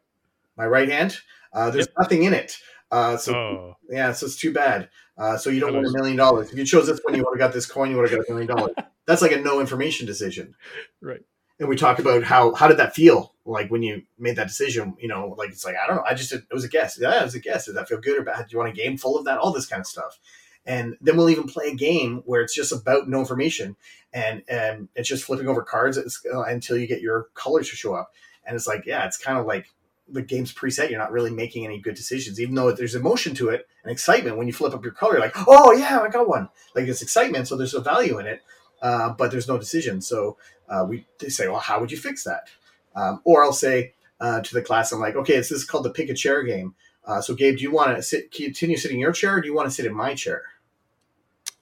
[0.57, 1.19] My right hand.
[1.53, 1.95] Uh, there's yep.
[1.99, 2.59] nothing in it.
[2.91, 3.77] Uh, so oh.
[3.89, 4.89] yeah, so it's too bad.
[5.17, 6.51] Uh, so you don't win a million dollars.
[6.51, 7.91] If you chose this one, you would have got this coin.
[7.91, 8.75] You would have got a million dollars.
[9.07, 10.55] That's like a no information decision.
[11.01, 11.23] Right.
[11.61, 14.97] And we talk about how how did that feel like when you made that decision,
[15.01, 16.99] you know, like it's like I don't know, I just it was a guess.
[17.01, 17.67] Yeah, it was a guess.
[17.67, 18.47] Did that feel good or bad?
[18.47, 19.39] Do you want a game full of that?
[19.39, 20.19] All this kind of stuff.
[20.67, 23.77] And then we'll even play a game where it's just about no information,
[24.13, 27.95] and and it's just flipping over cards uh, until you get your colors to show
[27.95, 28.13] up.
[28.45, 29.67] And it's like, yeah, it's kind of like
[30.11, 30.91] the game's preset.
[30.91, 34.37] You're not really making any good decisions, even though there's emotion to it and excitement
[34.37, 35.19] when you flip up your color.
[35.19, 36.49] Like, oh yeah, I got one.
[36.75, 38.43] Like it's excitement, so there's a value in it,
[38.83, 40.01] uh, but there's no decision.
[40.01, 40.37] So
[40.69, 42.49] uh, we say, well, how would you fix that?
[42.95, 45.85] Um, or I'll say uh, to the class, I'm like, okay, it's this is called
[45.85, 46.75] the pick a chair game.
[47.05, 49.49] Uh, so Gabe, do you want to sit, continue sitting in your chair, or do
[49.49, 50.43] you want to sit in my chair?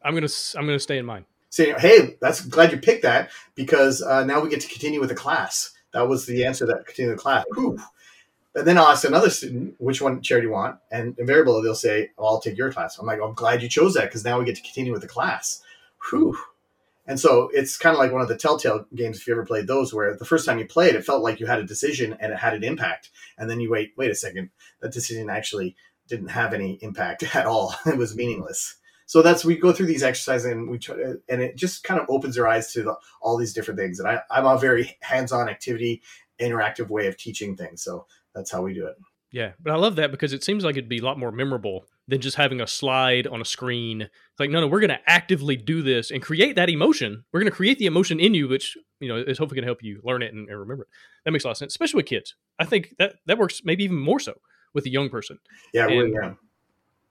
[0.02, 1.24] I'm gonna I'm gonna stay in mine.
[1.50, 5.08] Say, hey, that's glad you picked that because uh, now we get to continue with
[5.08, 5.72] the class.
[5.92, 7.44] That was the answer that continued the class.
[7.54, 7.78] Whew.
[8.54, 10.78] And then I'll ask another student, which one chair do you want?
[10.90, 12.98] And invariably they'll say, oh, I'll take your class.
[12.98, 15.08] I'm like, I'm glad you chose that because now we get to continue with the
[15.08, 15.62] class.
[16.10, 16.36] Whew.
[17.06, 19.66] And so it's kind of like one of the Telltale games, if you ever played
[19.66, 22.32] those, where the first time you played, it felt like you had a decision and
[22.32, 23.10] it had an impact.
[23.38, 24.50] And then you wait, wait a second,
[24.80, 25.76] that decision actually
[26.08, 27.74] didn't have any impact at all.
[27.86, 28.76] it was meaningless.
[29.08, 30.96] So that's we go through these exercises and we try,
[31.28, 34.00] and it just kind of opens your eyes to the, all these different things.
[34.00, 36.02] And I, I'm a very hands-on activity,
[36.40, 37.84] interactive way of teaching things.
[37.84, 38.96] So that's how we do it.
[39.30, 41.86] Yeah, but I love that because it seems like it'd be a lot more memorable
[42.08, 44.02] than just having a slide on a screen.
[44.02, 47.24] It's like, no, no, we're going to actively do this and create that emotion.
[47.32, 49.68] We're going to create the emotion in you, which you know is hopefully going to
[49.68, 50.88] help you learn it and, and, remember it.
[51.24, 52.34] That makes a lot of sense, especially with kids.
[52.58, 54.34] I think that that works maybe even more so
[54.72, 55.38] with a young person.
[55.72, 56.34] Yeah, and, really, yeah.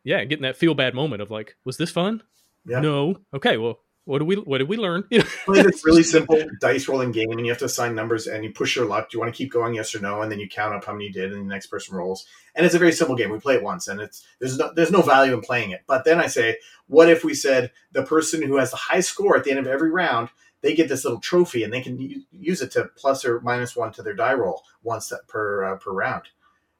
[0.03, 2.21] Yeah, getting that feel bad moment of like, was this fun?
[2.65, 2.79] Yeah.
[2.79, 3.17] No.
[3.33, 3.57] Okay.
[3.57, 5.03] Well, what do we what did we learn?
[5.45, 8.51] Play this really simple dice rolling game, and you have to assign numbers, and you
[8.51, 9.09] push your luck.
[9.09, 10.21] Do you want to keep going, yes or no?
[10.21, 12.25] And then you count up how many you did, and the next person rolls.
[12.53, 13.31] And it's a very simple game.
[13.31, 15.81] We play it once, and it's there's no there's no value in playing it.
[15.87, 19.35] But then I say, what if we said the person who has the high score
[19.35, 20.29] at the end of every round,
[20.61, 23.91] they get this little trophy, and they can use it to plus or minus one
[23.93, 26.23] to their die roll once per uh, per round.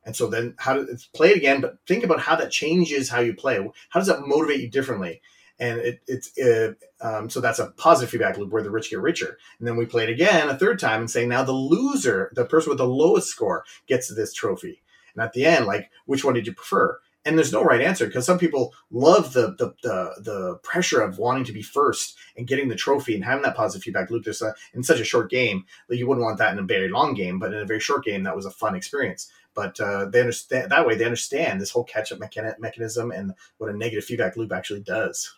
[0.06, 3.22] And so then how to play it again, but think about how that changes how
[3.22, 3.58] you play.
[3.90, 5.22] How does that motivate you differently?
[5.60, 9.00] And it, it's it, um, so that's a positive feedback loop where the rich get
[9.00, 9.38] richer.
[9.60, 12.46] And then we play it again a third time and say now the loser, the
[12.46, 14.82] person with the lowest score, gets this trophy.
[15.14, 17.00] And at the end, like which one did you prefer?
[17.26, 21.18] and there's no right answer because some people love the, the, the the pressure of
[21.18, 24.24] wanting to be first and getting the trophy and having that positive feedback loop.
[24.24, 26.88] There's a, in such a short game that you wouldn't want that in a very
[26.88, 29.32] long game, but in a very short game, that was a fun experience.
[29.56, 30.96] But uh, they understand that way.
[30.96, 34.82] They understand this whole catch up mechan- mechanism and what a negative feedback loop actually
[34.82, 35.34] does.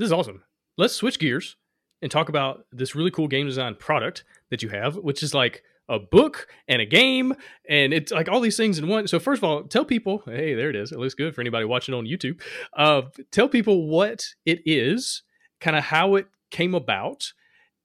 [0.00, 0.42] This is awesome.
[0.78, 1.56] Let's switch gears
[2.00, 5.62] and talk about this really cool game design product that you have, which is like
[5.90, 7.34] a book and a game
[7.68, 9.06] and it's like all these things in one.
[9.08, 10.90] So first of all tell people hey there it is.
[10.90, 12.40] It looks good for anybody watching on youtube.
[12.74, 15.22] Uh, tell people what it is
[15.60, 17.34] kind of how it came about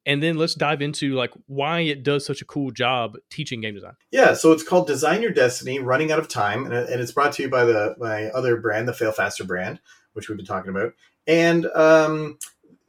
[0.05, 3.73] and then let's dive into like why it does such a cool job teaching game
[3.73, 3.95] design.
[4.09, 7.43] Yeah so it's called design your destiny running out of time and it's brought to
[7.43, 9.81] you by the my other brand the fail faster brand
[10.13, 10.93] which we've been talking about
[11.27, 12.37] and um,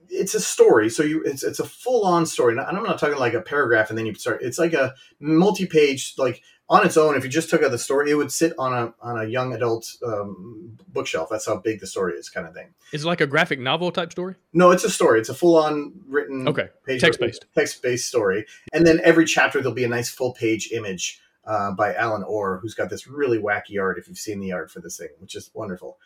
[0.08, 2.52] it's a story so you it's it's a full on story.
[2.52, 6.14] And i'm not talking like a paragraph and then you start it's like a multi-page
[6.18, 8.72] like on its own if you just took out the story it would sit on
[8.72, 11.28] a on a young adult um, bookshelf.
[11.30, 12.74] That's how big the story is kind of thing.
[12.92, 14.34] Is it like a graphic novel type story?
[14.52, 15.20] No it's a story.
[15.20, 16.68] It's a full on written okay.
[16.98, 18.46] text based text based story.
[18.72, 22.58] And then every chapter there'll be a nice full page image uh, by alan orr
[22.60, 25.36] who's got this really wacky art if you've seen the art for this thing which
[25.36, 25.98] is wonderful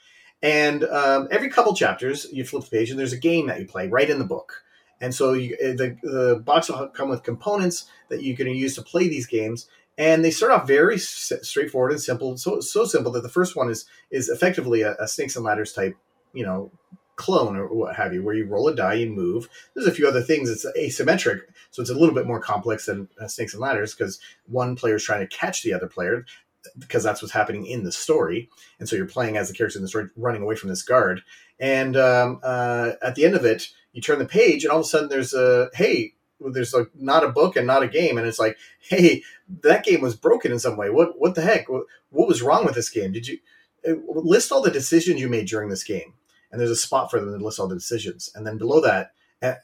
[0.43, 3.67] and um, every couple chapters, you flip the page, and there's a game that you
[3.67, 4.63] play right in the book.
[5.01, 8.75] And so you, eh, the the box will come with components that you can use
[8.75, 9.69] to play these games.
[9.99, 12.37] And they start off very straightforward and simple.
[12.37, 15.73] So so simple that the first one is is effectively a, a snakes and ladders
[15.73, 15.97] type,
[16.33, 16.71] you know,
[17.17, 19.49] clone or what have you, where you roll a die, you move.
[19.75, 20.49] There's a few other things.
[20.49, 24.21] It's asymmetric, so it's a little bit more complex than uh, snakes and ladders because
[24.47, 26.25] one player is trying to catch the other player
[26.79, 28.49] because that's what's happening in the story.
[28.79, 31.23] And so you're playing as the character in the story, running away from this guard.
[31.59, 34.87] And um, uh, at the end of it, you turn the page, and all of
[34.87, 38.27] a sudden there's a hey, there's like not a book and not a game, and
[38.27, 39.23] it's like, hey,
[39.63, 40.91] that game was broken in some way.
[40.91, 41.69] What what the heck?
[41.69, 43.13] What, what was wrong with this game?
[43.13, 43.39] Did you
[43.87, 46.15] uh, list all the decisions you made during this game?
[46.51, 48.31] And there's a spot for them to list all the decisions.
[48.35, 49.13] And then below that,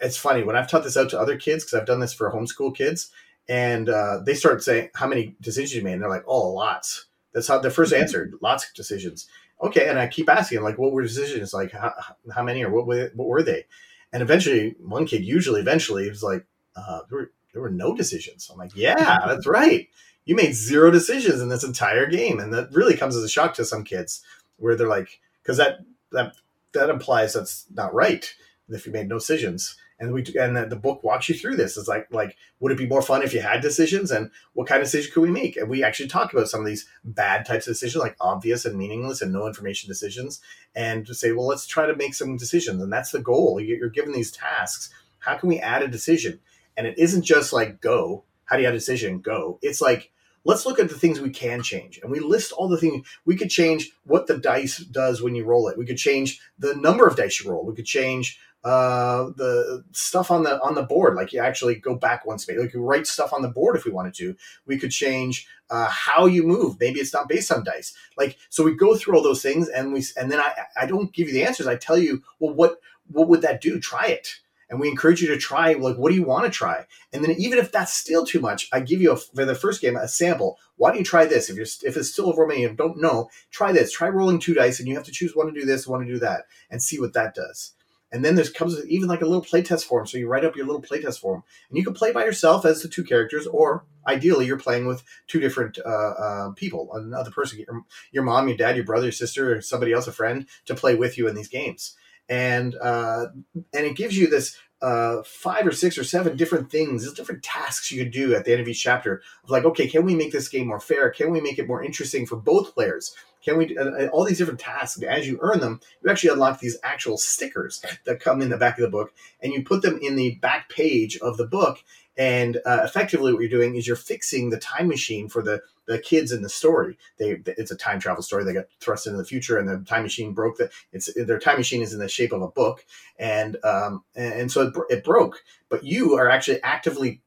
[0.01, 2.31] it's funny when I've taught this out to other kids because I've done this for
[2.31, 3.11] homeschool kids
[3.49, 5.95] and uh, they start saying how many decisions you made?
[5.95, 7.07] And they're like oh lots.
[7.33, 8.03] That's how the first mm-hmm.
[8.03, 9.27] answer lots of decisions.
[9.63, 11.55] Okay and i keep asking like what were decisions?
[11.55, 11.93] Like how,
[12.35, 13.65] how many or what were, what were they?
[14.13, 16.45] And eventually one kid usually eventually was like
[16.77, 18.51] uh, there, were, there were no decisions.
[18.53, 19.89] I'm like yeah that's right.
[20.25, 22.41] You made zero decisions in this entire game.
[22.41, 24.23] And that really comes as a shock to some kids
[24.57, 25.81] where they're like because that
[26.13, 26.35] that
[26.73, 28.35] that implies that's not right
[28.69, 31.77] if you made no decisions and we and the, the, book walks you through this.
[31.77, 34.81] It's like like would it be more fun if you had decisions, and what kind
[34.81, 35.57] of decision could we make?
[35.57, 38.77] And we actually talk about some of these bad types of decisions, like obvious and
[38.77, 40.41] meaningless and no information decisions,
[40.75, 43.61] and to say, well, let's try to make some decisions, and that's the goal.
[43.61, 44.91] You're given these tasks.
[45.19, 46.41] How can we add a decision?
[46.77, 48.25] And it isn't just like go.
[48.45, 49.21] How do you add a decision?
[49.21, 49.59] Go.
[49.63, 50.13] It's like
[50.47, 53.37] let's look at the things we can change and we list all the things we
[53.37, 57.07] could change what the dice does when you roll it we could change the number
[57.07, 61.15] of dice you roll we could change uh, the stuff on the on the board.
[61.15, 62.59] Like you actually go back one space.
[62.59, 64.35] Like you write stuff on the board if we wanted to.
[64.67, 66.77] We could change uh, how you move.
[66.81, 67.95] Maybe it's not based on dice.
[68.19, 71.13] Like so, we go through all those things, and we and then I I don't
[71.13, 71.69] give you the answers.
[71.69, 72.81] I tell you, well, what
[73.13, 73.79] what would that do?
[73.79, 74.41] Try it.
[74.69, 76.87] And we encourage you to try, like, what do you want to try?
[77.13, 79.81] And then, even if that's still too much, I give you a, for the first
[79.81, 80.59] game a sample.
[80.75, 81.49] Why don't you try this?
[81.49, 83.93] If you're if it's still you don't know, try this.
[83.93, 86.13] Try rolling two dice, and you have to choose one to do this, one to
[86.13, 87.76] do that, and see what that does.
[88.13, 90.07] And then there's comes even like a little playtest form.
[90.07, 92.83] So you write up your little playtest form, and you can play by yourself as
[92.83, 97.59] the two characters, or ideally you're playing with two different uh, uh, people, another person,
[97.59, 97.83] your,
[98.13, 100.95] your, mom, your dad, your brother, your sister, or somebody else, a friend, to play
[100.95, 101.97] with you in these games.
[102.29, 107.11] And uh, and it gives you this uh, five or six or seven different things,
[107.13, 110.05] different tasks you could do at the end of each chapter of like, okay, can
[110.05, 111.11] we make this game more fair?
[111.11, 113.15] Can we make it more interesting for both players?
[113.47, 115.01] Can we uh, all these different tasks?
[115.03, 118.77] As you earn them, you actually unlock these actual stickers that come in the back
[118.77, 121.79] of the book, and you put them in the back page of the book.
[122.19, 126.01] And uh, effectively, what you're doing is you're fixing the time machine for the the
[126.01, 126.99] kids in the story.
[127.19, 128.43] They it's a time travel story.
[128.43, 130.57] They got thrust into the future, and the time machine broke.
[130.57, 132.85] The it's their time machine is in the shape of a book,
[133.17, 135.45] and um and so it, it broke.
[135.69, 137.21] But you are actually actively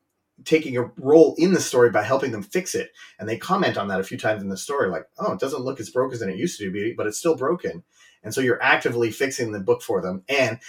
[0.46, 2.92] taking a role in the story by helping them fix it.
[3.20, 5.64] And they comment on that a few times in the story, like, "Oh, it doesn't
[5.64, 7.84] look as broken as it used to be, but it's still broken."
[8.24, 10.60] And so you're actively fixing the book for them, and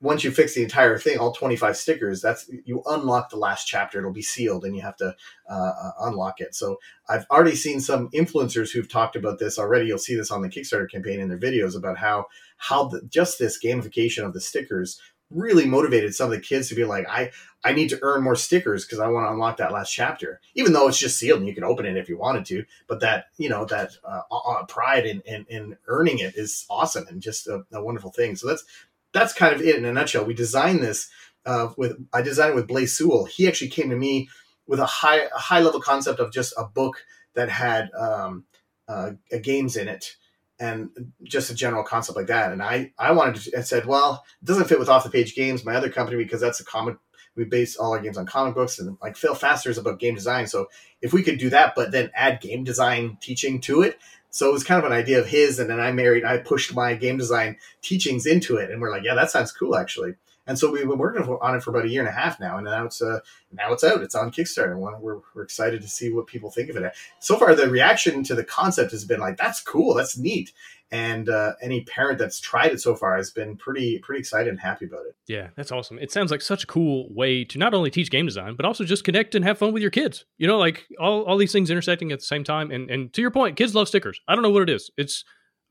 [0.00, 3.98] once you fix the entire thing, all 25 stickers, that's you unlock the last chapter.
[3.98, 5.16] It'll be sealed and you have to
[5.48, 5.52] uh,
[5.82, 6.54] uh, unlock it.
[6.54, 9.86] So I've already seen some influencers who've talked about this already.
[9.86, 12.26] You'll see this on the Kickstarter campaign in their videos about how
[12.58, 15.00] how the, just this gamification of the stickers
[15.34, 17.30] really motivated some of the kids to be like, I
[17.64, 20.72] I need to earn more stickers because I want to unlock that last chapter, even
[20.72, 22.64] though it's just sealed and you can open it if you wanted to.
[22.86, 27.06] But that you know that uh, uh, pride in, in, in earning it is awesome
[27.08, 28.36] and just a, a, wonderful thing.
[28.36, 28.64] So that's
[29.12, 30.24] that's kind of it in a nutshell.
[30.24, 31.10] We designed this
[31.46, 33.24] uh, with I designed it with Blaze Sewell.
[33.24, 34.28] He actually came to me
[34.66, 37.04] with a high a high level concept of just a book
[37.34, 38.44] that had um,
[38.88, 39.12] uh,
[39.42, 40.16] games in it
[40.60, 40.90] and
[41.22, 42.52] just a general concept like that.
[42.52, 45.34] And I, I wanted to, I said, well, it doesn't fit with off the page
[45.34, 46.96] games, my other company, because that's a comic.
[47.36, 50.14] We base all our games on comic books and like Fail Faster is about game
[50.14, 50.46] design.
[50.46, 50.68] So
[51.02, 53.98] if we could do that, but then add game design teaching to it.
[54.30, 55.58] So it was kind of an idea of his.
[55.58, 58.70] And then I married, I pushed my game design teachings into it.
[58.70, 60.14] And we're like, yeah, that sounds cool actually.
[60.46, 62.58] And so we've been working on it for about a year and a half now,
[62.58, 63.20] and now it's uh,
[63.52, 64.02] now it's out.
[64.02, 66.92] It's on Kickstarter, we're, we're excited to see what people think of it.
[67.18, 70.52] So far, the reaction to the concept has been like, "That's cool, that's neat,"
[70.90, 74.60] and uh, any parent that's tried it so far has been pretty pretty excited and
[74.60, 75.16] happy about it.
[75.26, 75.98] Yeah, that's awesome.
[75.98, 78.84] It sounds like such a cool way to not only teach game design, but also
[78.84, 80.24] just connect and have fun with your kids.
[80.36, 82.70] You know, like all, all these things intersecting at the same time.
[82.70, 84.20] And and to your point, kids love stickers.
[84.28, 84.90] I don't know what it is.
[84.96, 85.24] It's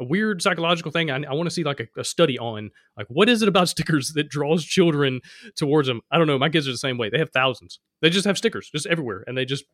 [0.03, 1.09] a weird psychological thing.
[1.09, 3.69] I, I want to see like a, a, study on like what is it about
[3.73, 5.21] stickers that draws children
[5.55, 6.01] towards them.
[6.11, 6.37] I don't know.
[6.37, 7.09] My kids are the same way.
[7.09, 7.79] They have thousands.
[8.01, 9.65] They just have stickers just everywhere, and they just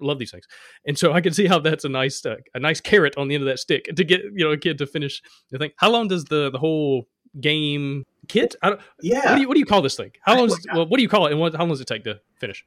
[0.00, 0.46] love these things.
[0.86, 3.34] And so I can see how that's a nice uh, a nice carrot on the
[3.34, 5.70] end of that stick to get you know a kid to finish the thing.
[5.76, 7.04] How long does the the whole
[7.40, 8.54] game kit?
[8.62, 9.30] I don't, yeah.
[9.30, 10.12] What do you what do you call this thing?
[10.22, 10.46] How long?
[10.46, 11.32] Is, well, what do you call it?
[11.32, 12.64] And what, how long does it take to finish?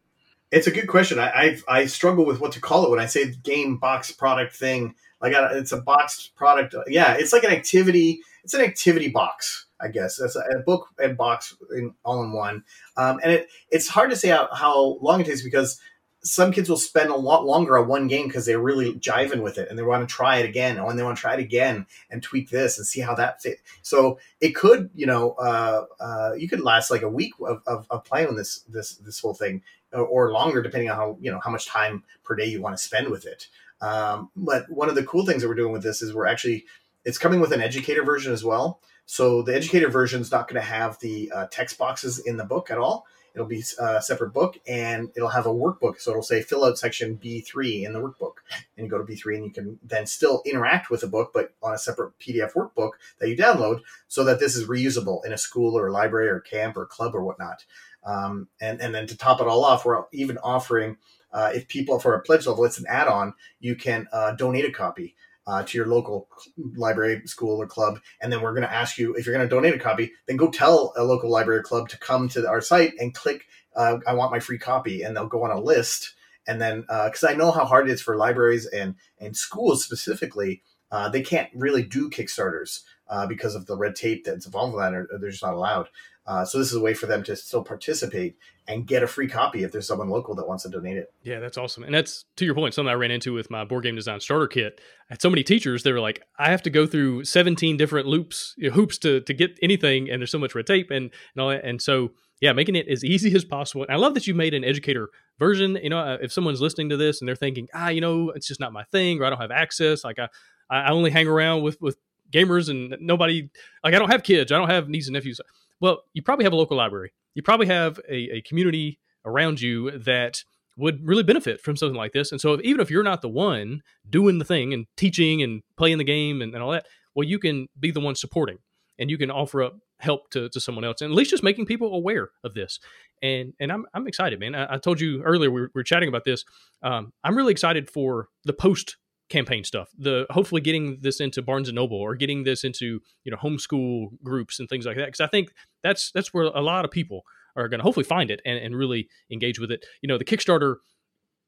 [0.51, 1.19] It's a good question.
[1.19, 4.55] I I've, i struggle with what to call it when I say game box product
[4.55, 4.95] thing.
[5.21, 6.75] Like it's a boxed product.
[6.87, 8.21] Yeah, it's like an activity.
[8.43, 10.19] It's an activity box, I guess.
[10.19, 12.63] It's a, a book and box in, all in one.
[12.95, 15.79] Um, and it it's hard to say how, how long it takes because
[16.28, 19.57] some kids will spend a lot longer on one game because they're really jiving with
[19.57, 21.86] it and they want to try it again and they want to try it again
[22.09, 23.61] and tweak this and see how that fits.
[23.82, 27.88] So it could, you know, uh, uh, you could last like a week of, of,
[27.89, 29.61] of playing this this this whole thing
[29.93, 32.75] or, or, longer depending on how you know how much time per day you want
[32.78, 33.47] to spend with it.
[33.80, 36.65] Um, but one of the cool things that we're doing with this is we're actually
[37.05, 38.82] it's coming with an educator version as well.
[39.05, 42.43] So the educator version is not going to have the uh, text boxes in the
[42.43, 43.05] book at all.
[43.38, 45.99] It'll be a separate book and it'll have a workbook.
[45.99, 48.38] So it'll say fill out section B3 in the workbook.
[48.75, 51.53] And you go to B3 and you can then still interact with the book, but
[51.61, 55.38] on a separate PDF workbook that you download so that this is reusable in a
[55.38, 57.63] school or a library or camp or club or whatnot.
[58.03, 60.97] Um, and, and then to top it all off, we're even offering
[61.31, 63.35] uh, if people for a pledge level, it's an add-on.
[63.59, 65.15] You can uh, donate a copy
[65.47, 66.27] uh, to your local
[66.75, 69.55] library, school, or club, and then we're going to ask you if you're going to
[69.55, 70.11] donate a copy.
[70.27, 73.45] Then go tell a local library or club to come to our site and click.
[73.75, 76.13] Uh, I want my free copy, and they'll go on a list.
[76.47, 79.83] And then, because uh, I know how hard it is for libraries and and schools
[79.83, 82.81] specifically, uh, they can't really do Kickstarters
[83.27, 85.87] because of the red tape that's involved with that, or they're just not allowed.
[86.28, 88.36] Uh, so this is a way for them to still participate
[88.67, 91.07] and get a free copy if there's someone local that wants to donate it.
[91.23, 91.84] Yeah, that's awesome.
[91.84, 94.47] And that's to your point, something I ran into with my board game design starter
[94.47, 94.82] kit.
[95.09, 98.07] I had so many teachers, they were like, I have to go through 17 different
[98.07, 100.09] loops, you know, hoops to, to get anything.
[100.09, 101.63] And there's so much red tape and, and all that.
[101.63, 102.11] And so,
[102.41, 103.84] yeah, making it as easy as possible.
[103.84, 105.09] And I love that you made an educator
[105.39, 105.78] version.
[105.82, 108.47] You know, uh, if someone's listening to this and they're thinking, ah, you know, it's
[108.47, 110.03] just not my thing, or I don't have access.
[110.03, 110.28] Like I,
[110.69, 111.97] I only hang around with, with
[112.32, 113.49] gamers and nobody,
[113.82, 114.51] like I don't have kids.
[114.51, 115.39] I don't have nieces and nephews
[115.80, 117.11] well, you probably have a local library.
[117.36, 120.43] You probably have a, a community around you that
[120.78, 122.32] would really benefit from something like this.
[122.32, 125.63] And so, if, even if you're not the one doing the thing and teaching and
[125.75, 128.59] playing the game and, and all that, well, you can be the one supporting
[128.99, 131.65] and you can offer up help to, to someone else and at least just making
[131.65, 132.80] people aware of this.
[133.23, 134.53] And and I'm, I'm excited, man.
[134.53, 136.45] I, I told you earlier, we were, we were chatting about this.
[136.84, 138.97] Um, I'm really excited for the post
[139.30, 139.89] campaign stuff.
[139.97, 144.09] The hopefully getting this into barnes and noble or getting this into you know homeschool
[144.23, 145.49] groups and things like that because i think
[145.84, 147.23] that's that's where a lot of people
[147.55, 149.86] are going to hopefully find it and, and really engage with it.
[150.01, 150.75] You know the kickstarter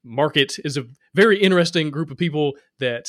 [0.04, 3.08] market is a very interesting group of people that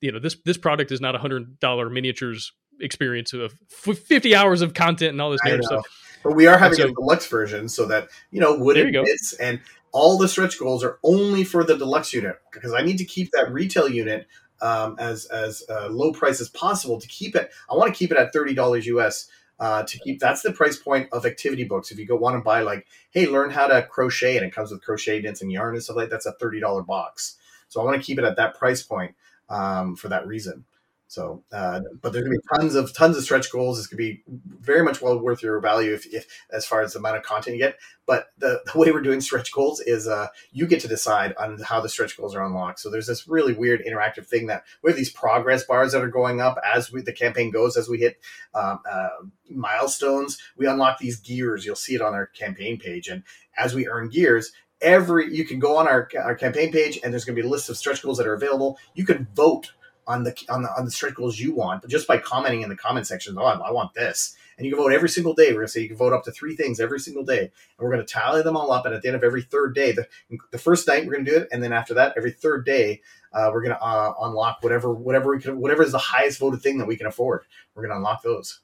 [0.00, 4.62] you know this this product is not a hundred dollar miniatures experience of 50 hours
[4.62, 5.86] of content and all this stuff.
[6.22, 9.60] But we are having so, a deluxe version so that you know wooden bits and
[9.92, 13.30] all the stretch goals are only for the deluxe unit because I need to keep
[13.32, 14.26] that retail unit
[14.62, 17.50] um, as as uh, low price as possible to keep it.
[17.70, 19.28] I want to keep it at thirty dollars US.
[19.58, 21.90] Uh, to keep that's the price point of activity books.
[21.90, 24.70] If you go want to buy like, hey, learn how to crochet, and it comes
[24.70, 27.36] with crochet knits and yarn and stuff like that, that's a thirty dollar box.
[27.68, 29.14] So I want to keep it at that price point
[29.50, 30.64] um, for that reason.
[31.10, 33.80] So, uh, but there's gonna be tons of tons of stretch goals.
[33.80, 37.00] It's gonna be very much well worth your value if, if as far as the
[37.00, 37.80] amount of content you get.
[38.06, 41.58] But the, the way we're doing stretch goals is uh, you get to decide on
[41.58, 42.78] how the stretch goals are unlocked.
[42.78, 46.08] So there's this really weird interactive thing that we have these progress bars that are
[46.08, 47.76] going up as we, the campaign goes.
[47.76, 48.20] As we hit
[48.54, 49.08] um, uh,
[49.50, 51.66] milestones, we unlock these gears.
[51.66, 53.24] You'll see it on our campaign page, and
[53.58, 57.24] as we earn gears, every you can go on our, our campaign page and there's
[57.24, 59.72] going to be a list of stretch goals that are available you can vote
[60.10, 62.68] on the on the on the stretch goals you want, but just by commenting in
[62.68, 65.52] the comment section, oh, I want this, and you can vote every single day.
[65.52, 67.90] We're gonna say you can vote up to three things every single day, and we're
[67.90, 68.86] gonna tally them all up.
[68.86, 70.06] And at the end of every third day, the,
[70.50, 73.02] the first night we're gonna do it, and then after that, every third day,
[73.32, 76.78] uh, we're gonna uh, unlock whatever whatever we can whatever is the highest voted thing
[76.78, 77.44] that we can afford.
[77.74, 78.60] We're gonna unlock those.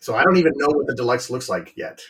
[0.00, 2.02] So I don't even know what the deluxe looks like yet.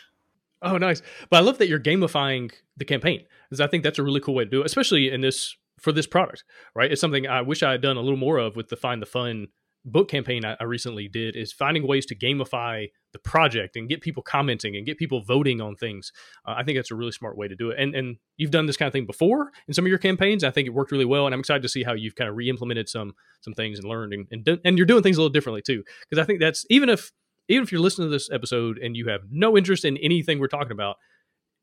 [0.61, 1.01] Oh, nice!
[1.29, 4.35] But I love that you're gamifying the campaign because I think that's a really cool
[4.35, 6.43] way to do it, especially in this for this product,
[6.75, 6.91] right?
[6.91, 9.07] It's something I wish I had done a little more of with the Find the
[9.07, 9.47] Fun
[9.83, 14.01] book campaign I, I recently did is finding ways to gamify the project and get
[14.01, 16.11] people commenting and get people voting on things.
[16.47, 17.79] Uh, I think that's a really smart way to do it.
[17.79, 20.43] And and you've done this kind of thing before in some of your campaigns.
[20.43, 22.35] I think it worked really well, and I'm excited to see how you've kind of
[22.35, 25.61] re-implemented some some things and learned and and, and you're doing things a little differently
[25.61, 25.83] too.
[26.07, 27.11] Because I think that's even if
[27.49, 30.47] even if you're listening to this episode and you have no interest in anything we're
[30.47, 30.97] talking about,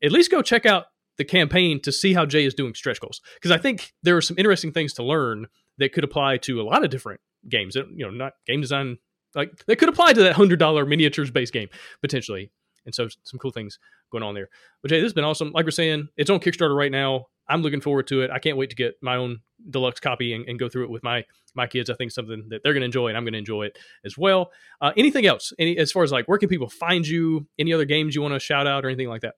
[0.03, 0.87] at least go check out
[1.19, 4.23] the campaign to see how Jay is doing stretch goals because I think there are
[4.23, 5.47] some interesting things to learn
[5.79, 7.75] that could apply to a lot of different games.
[7.75, 8.99] You know, not game design
[9.35, 11.69] like they could apply to that hundred dollar miniatures based game
[12.01, 12.51] potentially.
[12.87, 13.79] And so some cool things
[14.11, 14.49] going on there.
[14.81, 15.53] But Jay, this has been awesome.
[15.53, 17.27] Like we're saying, it's on Kickstarter right now.
[17.49, 18.31] I'm looking forward to it.
[18.31, 19.41] I can't wait to get my own
[19.71, 21.25] deluxe copy and, and go through it with my
[21.55, 21.91] my kids.
[21.91, 24.17] I think something that they're going to enjoy, and I'm going to enjoy it as
[24.17, 24.53] well.
[24.81, 25.53] Uh, anything else?
[25.59, 27.47] Any as far as like where can people find you?
[27.59, 29.35] Any other games you want to shout out or anything like that?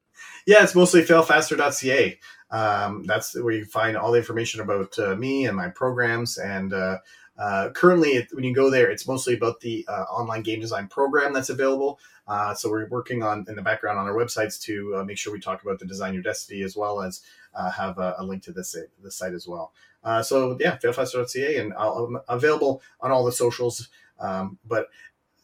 [0.47, 2.19] Yeah, it's mostly failfaster.ca.
[2.51, 6.37] Um, that's where you find all the information about uh, me and my programs.
[6.37, 6.99] And uh,
[7.39, 11.33] uh, currently, when you go there, it's mostly about the uh, online game design program
[11.33, 11.99] that's available.
[12.27, 15.33] Uh, so we're working on in the background on our websites to uh, make sure
[15.33, 17.23] we talk about the design your destiny as well as
[17.55, 19.73] uh, have a, a, link to this the site as well.
[20.03, 23.89] Uh, so yeah, failfaster.ca and I'll, I'm available on all the socials.
[24.19, 24.89] Um, but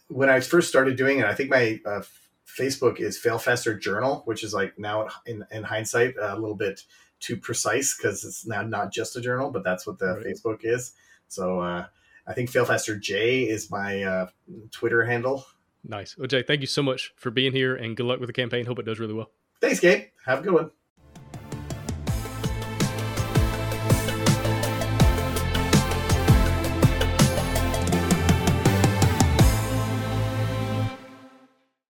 [0.08, 2.02] when I first started doing it, I think my uh,
[2.46, 6.82] Facebook is Failfaster Journal, which is like now in, in hindsight a little bit
[7.20, 10.26] too precise because it's now not just a journal, but that's what the right.
[10.26, 10.92] Facebook is.
[11.28, 11.86] So uh,
[12.26, 14.28] I think Failfaster J is my uh,
[14.70, 15.44] Twitter handle.
[15.84, 16.16] Nice.
[16.16, 18.66] Well, Jay, thank you so much for being here and good luck with the campaign.
[18.66, 19.30] Hope it does really well.
[19.60, 20.06] Thanks, Gabe.
[20.24, 20.70] Have a good one.